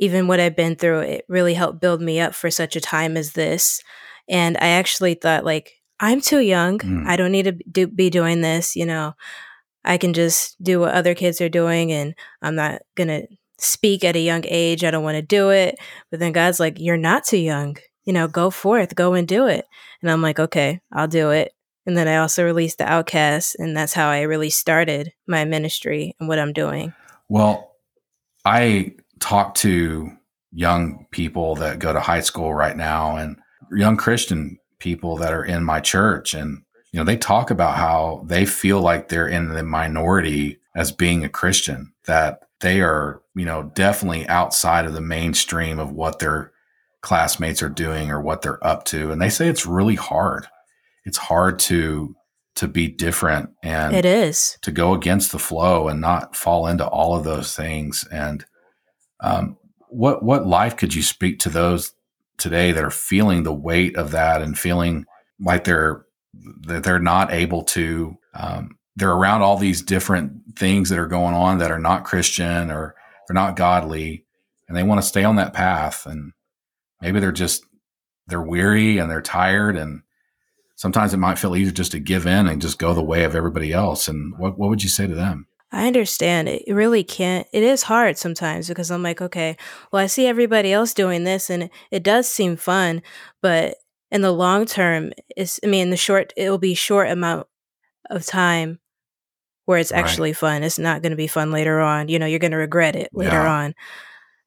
[0.02, 3.16] even what I've been through, it really helped build me up for such a time
[3.16, 3.84] as this.
[4.28, 6.80] And I actually thought, like, I'm too young.
[6.80, 7.06] Mm.
[7.06, 8.76] I don't need to do, be doing this.
[8.76, 9.14] You know,
[9.86, 13.28] I can just do what other kids are doing, and I'm not going to
[13.60, 14.84] speak at a young age.
[14.84, 15.78] I don't want to do it.
[16.10, 17.78] But then God's like, You're not too young.
[18.04, 19.66] You know, go forth, go and do it.
[20.02, 21.54] And I'm like, Okay, I'll do it.
[21.86, 26.16] And then I also released the Outcast, and that's how I really started my ministry
[26.20, 26.94] and what I'm doing.
[27.30, 27.76] Well,
[28.44, 30.12] I talk to
[30.52, 33.38] young people that go to high school right now and
[33.72, 36.34] young Christian people that are in my church.
[36.34, 40.92] And you know they talk about how they feel like they're in the minority as
[40.92, 46.20] being a Christian that they are you know definitely outside of the mainstream of what
[46.20, 46.52] their
[47.02, 49.12] classmates are doing or what they're up to.
[49.12, 50.48] And they say it's really hard.
[51.06, 52.16] It's hard to
[52.56, 54.58] to be different and it is.
[54.62, 58.06] to go against the flow and not fall into all of those things.
[58.12, 58.46] And
[59.22, 59.58] um,
[59.90, 61.94] what what life could you speak to those
[62.38, 65.06] today that are feeling the weight of that and feeling
[65.40, 66.06] like they're
[66.62, 71.36] that they're not able to um, they're around all these different things that are going
[71.36, 72.96] on that are not Christian or
[73.28, 74.26] they're not godly
[74.68, 76.34] and they want to stay on that path and
[77.02, 77.64] maybe they're just
[78.28, 80.02] they're weary and they're tired and
[80.82, 83.36] sometimes it might feel easier just to give in and just go the way of
[83.36, 84.08] everybody else.
[84.08, 86.50] And what, what would you say to them I understand.
[86.50, 87.48] It really can't.
[87.54, 89.56] It is hard sometimes because I'm like, okay,
[89.92, 93.02] well, I see everybody else doing this and it does seem fun,
[93.42, 93.78] but
[94.12, 97.48] in the long term, it's, I mean, the short, it will be short amount
[98.10, 98.80] of time
[99.66, 100.04] where it's right.
[100.04, 100.64] actually fun.
[100.64, 102.10] It's not going to be fun later on.
[102.10, 103.54] You know, you're going to regret it later yeah.
[103.54, 103.76] on.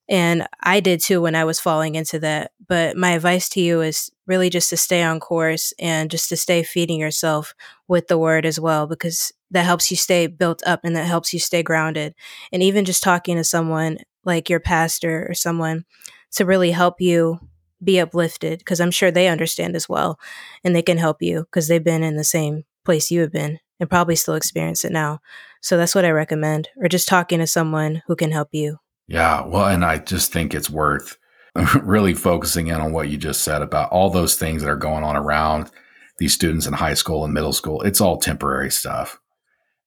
[0.07, 2.53] And I did too when I was falling into that.
[2.69, 6.37] But my advice to you is really just to stay on course and just to
[6.37, 7.55] stay feeding yourself
[7.89, 11.33] with the word as well, because that helps you stay built up and that helps
[11.33, 12.15] you stay grounded.
[12.53, 15.85] And even just talking to someone like your pastor or someone
[16.33, 17.39] to really help you
[17.83, 20.19] be uplifted, because I'm sure they understand as well
[20.65, 23.59] and they can help you because they've been in the same place you have been
[23.79, 25.21] and probably still experience it now.
[25.61, 28.79] So that's what I recommend, or just talking to someone who can help you.
[29.07, 29.45] Yeah.
[29.45, 31.19] Well, and I just think it's worth
[31.83, 35.05] really focusing in on what you just said about all those things that are going
[35.05, 35.71] on around
[36.19, 37.83] these students in high school and middle school.
[37.83, 39.21] It's all temporary stuff.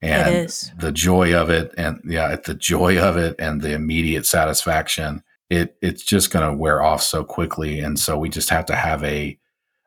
[0.02, 0.50] And
[0.80, 5.76] the joy of it and yeah, the joy of it and the immediate satisfaction, it
[5.82, 9.04] it's just going to wear off so quickly and so we just have to have
[9.04, 9.38] a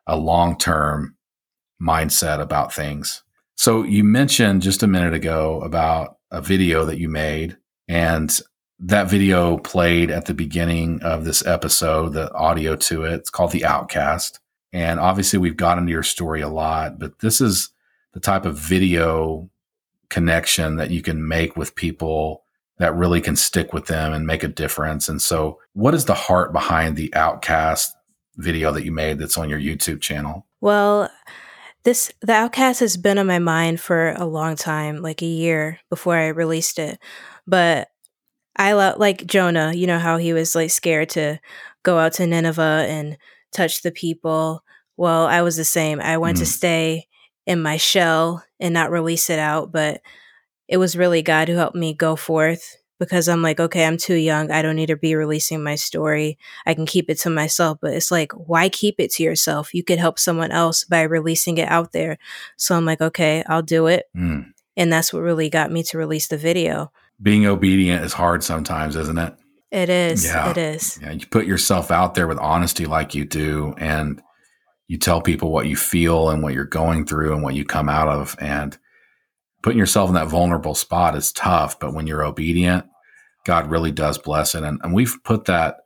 [0.07, 1.15] a long-term
[1.81, 3.23] mindset about things.
[3.55, 7.57] So you mentioned just a minute ago about a video that you made
[7.87, 8.37] and
[8.81, 13.13] that video played at the beginning of this episode, the audio to it.
[13.13, 14.39] It's called The Outcast.
[14.73, 17.69] And obviously, we've got into your story a lot, but this is
[18.13, 19.49] the type of video
[20.09, 22.43] connection that you can make with people
[22.77, 25.07] that really can stick with them and make a difference.
[25.07, 27.95] And so, what is the heart behind the Outcast
[28.37, 30.47] video that you made that's on your YouTube channel?
[30.59, 31.11] Well,
[31.83, 35.79] this the Outcast has been on my mind for a long time, like a year
[35.89, 36.97] before I released it.
[37.45, 37.90] But
[38.55, 41.39] I love like Jonah, you know how he was like scared to
[41.83, 43.17] go out to Nineveh and
[43.51, 44.63] touch the people.
[44.97, 45.99] Well, I was the same.
[45.99, 46.41] I went mm.
[46.41, 47.07] to stay
[47.47, 50.01] in my shell and not release it out, but
[50.67, 54.15] it was really God who helped me go forth because I'm like, okay, I'm too
[54.15, 54.51] young.
[54.51, 56.37] I don't need to be releasing my story.
[56.67, 57.79] I can keep it to myself.
[57.81, 59.73] But it's like, why keep it to yourself?
[59.73, 62.19] You could help someone else by releasing it out there.
[62.57, 64.05] So I'm like, okay, I'll do it.
[64.15, 64.51] Mm.
[64.77, 66.91] And that's what really got me to release the video.
[67.21, 69.35] Being obedient is hard sometimes, isn't it?
[69.71, 70.25] It is.
[70.25, 70.49] Yeah.
[70.49, 70.99] It is.
[71.01, 71.11] Yeah.
[71.11, 74.21] You put yourself out there with honesty like you do, and
[74.87, 77.87] you tell people what you feel and what you're going through and what you come
[77.87, 78.35] out of.
[78.39, 78.77] And
[79.63, 81.79] putting yourself in that vulnerable spot is tough.
[81.79, 82.85] But when you're obedient,
[83.45, 84.63] God really does bless it.
[84.63, 85.77] And, and we've put that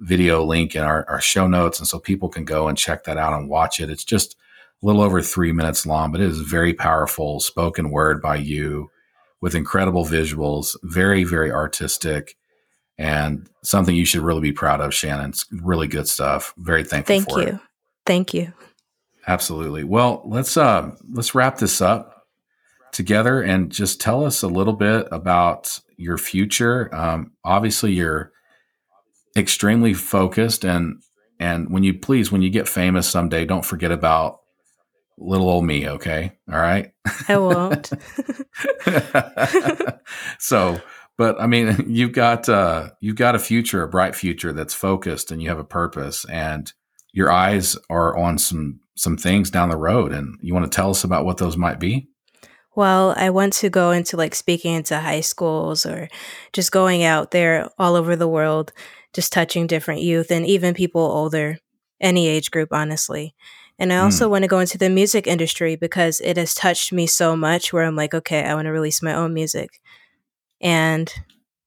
[0.00, 1.80] video link in our, our show notes.
[1.80, 3.90] And so people can go and check that out and watch it.
[3.90, 4.36] It's just
[4.80, 8.90] a little over three minutes long, but it is very powerful spoken word by you
[9.40, 12.36] with incredible visuals, very, very artistic
[12.98, 15.30] and something you should really be proud of, Shannon.
[15.30, 16.52] It's really good stuff.
[16.58, 17.54] Very thankful Thank you.
[17.54, 17.60] it.
[18.04, 18.52] Thank you.
[19.26, 19.84] Absolutely.
[19.84, 22.26] Well, let's uh, let's wrap this up
[22.92, 26.92] together and just tell us a little bit about your future.
[26.94, 28.32] Um, obviously, you're
[29.36, 31.02] extremely focused, and
[31.38, 34.40] and when you please, when you get famous someday, don't forget about
[35.18, 35.88] little old me.
[35.88, 36.92] Okay, all right.
[37.28, 37.90] I won't.
[40.38, 40.80] so,
[41.18, 45.30] but I mean, you've got uh, you've got a future, a bright future that's focused,
[45.30, 46.72] and you have a purpose, and
[47.12, 50.12] your eyes are on some some things down the road.
[50.12, 52.08] And you want to tell us about what those might be?
[52.74, 56.08] Well, I want to go into like speaking into high schools or
[56.52, 58.72] just going out there all over the world,
[59.12, 61.58] just touching different youth and even people older,
[62.00, 63.34] any age group, honestly.
[63.78, 64.30] And I also mm.
[64.30, 67.84] want to go into the music industry because it has touched me so much where
[67.84, 69.80] I'm like, okay, I want to release my own music.
[70.60, 71.12] And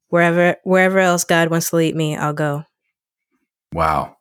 [0.09, 2.65] wherever wherever else God wants to lead me, I'll go.
[3.73, 4.17] Wow.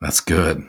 [0.00, 0.66] That's good.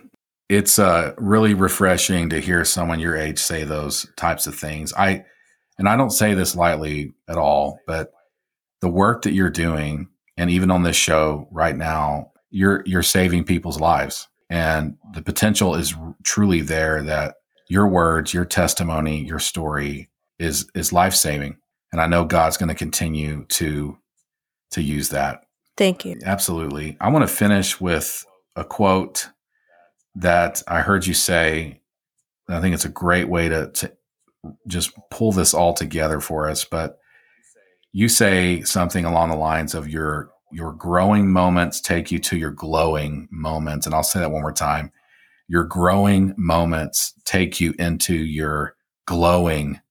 [0.50, 4.94] It's uh, really refreshing to hear someone your age say those types of things.
[4.94, 5.26] I
[5.78, 8.12] and I don't say this lightly at all, but
[8.82, 13.46] the work that you're doing, and even on this show right now, you're you're saving
[13.46, 15.94] people's lives, and the potential is
[16.24, 17.36] truly there that
[17.68, 21.58] your words, your testimony, your story is is life saving,
[21.92, 23.98] and I know God's going to continue to
[24.72, 25.46] to use that.
[25.78, 26.20] Thank you.
[26.26, 26.98] Absolutely.
[27.00, 28.26] I want to finish with
[28.56, 29.30] a quote
[30.16, 31.82] that I heard you say.
[32.50, 33.94] I think it's a great way to, to
[34.68, 36.66] just pull this all together for us.
[36.66, 37.00] But
[37.92, 42.52] you say something along the lines of your your growing moments take you to your
[42.52, 44.92] glowing moments, and I'll say that one more time.
[45.48, 48.76] Your growing moments take you into your
[49.06, 49.82] glowing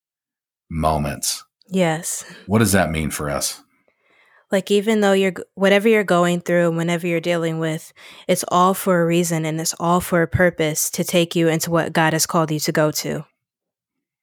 [0.70, 1.44] moments.
[1.68, 2.24] Yes.
[2.46, 3.62] What does that mean for us?
[4.50, 7.92] Like even though you're whatever you're going through and whenever you're dealing with,
[8.26, 11.70] it's all for a reason and it's all for a purpose to take you into
[11.70, 13.26] what God has called you to go to.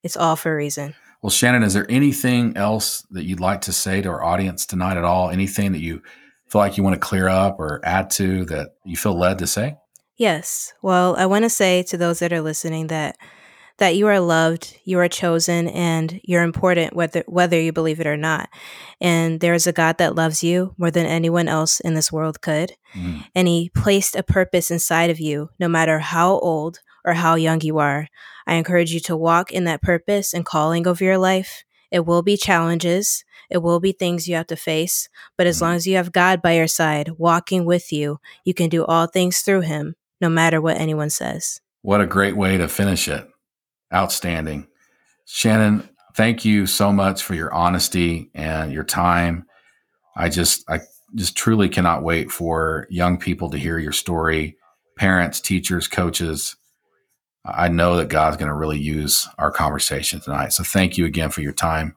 [0.01, 0.95] It's all for a reason.
[1.21, 4.97] Well, Shannon, is there anything else that you'd like to say to our audience tonight
[4.97, 5.29] at all?
[5.29, 6.01] Anything that you
[6.47, 9.47] feel like you want to clear up or add to that you feel led to
[9.47, 9.77] say?
[10.17, 10.73] Yes.
[10.81, 13.17] Well, I want to say to those that are listening that
[13.77, 18.07] that you are loved, you are chosen, and you're important whether whether you believe it
[18.07, 18.49] or not.
[19.01, 22.41] And there is a God that loves you more than anyone else in this world
[22.41, 22.71] could.
[22.93, 23.25] Mm.
[23.35, 27.61] And he placed a purpose inside of you, no matter how old or how young
[27.61, 28.07] you are.
[28.47, 31.65] I encourage you to walk in that purpose and calling over your life.
[31.91, 33.25] It will be challenges.
[33.49, 35.09] It will be things you have to face.
[35.37, 35.65] But as mm-hmm.
[35.65, 39.07] long as you have God by your side, walking with you, you can do all
[39.07, 41.61] things through him, no matter what anyone says.
[41.81, 43.29] What a great way to finish it.
[43.93, 44.67] Outstanding.
[45.25, 49.45] Shannon, thank you so much for your honesty and your time.
[50.15, 50.79] I just, I
[51.13, 54.57] just truly cannot wait for young people to hear your story,
[54.97, 56.55] parents, teachers, coaches.
[57.45, 60.53] I know that God's going to really use our conversation tonight.
[60.53, 61.95] So thank you again for your time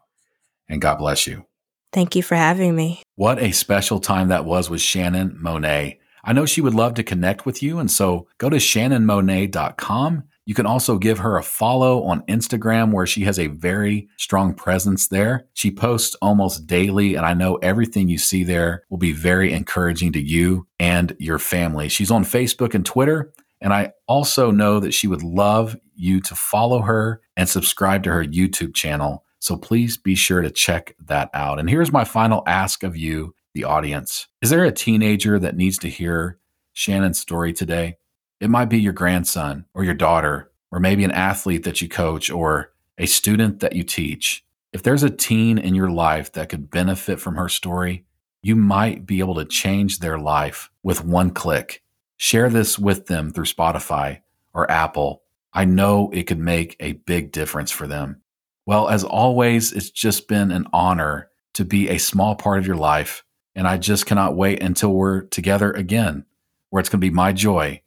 [0.69, 1.45] and God bless you.
[1.93, 3.03] Thank you for having me.
[3.15, 5.99] What a special time that was with Shannon Monet.
[6.23, 7.79] I know she would love to connect with you.
[7.79, 10.25] And so go to shannonmonet.com.
[10.45, 14.55] You can also give her a follow on Instagram where she has a very strong
[14.55, 15.47] presence there.
[15.55, 20.13] She posts almost daily, and I know everything you see there will be very encouraging
[20.13, 21.89] to you and your family.
[21.89, 26.35] She's on Facebook and Twitter and I also know that she would love you to
[26.35, 29.25] follow her and subscribe to her YouTube channel.
[29.39, 31.59] So please be sure to check that out.
[31.59, 34.27] And here's my final ask of you, the audience.
[34.43, 36.39] Is there a teenager that needs to hear
[36.73, 37.99] Shannon's story today?
[38.41, 42.31] It might be your grandson or your daughter, or maybe an athlete that you coach
[42.31, 44.45] or a student that you teach.
[44.73, 48.05] If there's a teen in your life that could benefit from her story,
[48.43, 51.83] you might be able to change their life with one click.
[52.17, 54.21] Share this with them through Spotify
[54.53, 55.23] or Apple.
[55.53, 58.21] I know it could make a big difference for them.
[58.69, 62.77] Well, as always, it's just been an honor to be a small part of your
[62.77, 63.25] life.
[63.55, 66.27] And I just cannot wait until we're together again,
[66.69, 67.81] where it's going to be my joy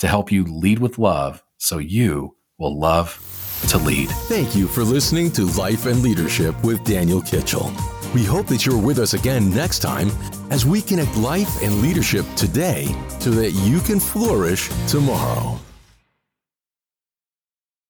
[0.00, 3.16] to help you lead with love so you will love
[3.68, 4.08] to lead.
[4.26, 7.72] Thank you for listening to Life and Leadership with Daniel Kitchell.
[8.12, 10.10] We hope that you're with us again next time
[10.50, 12.86] as we connect life and leadership today
[13.20, 15.60] so that you can flourish tomorrow.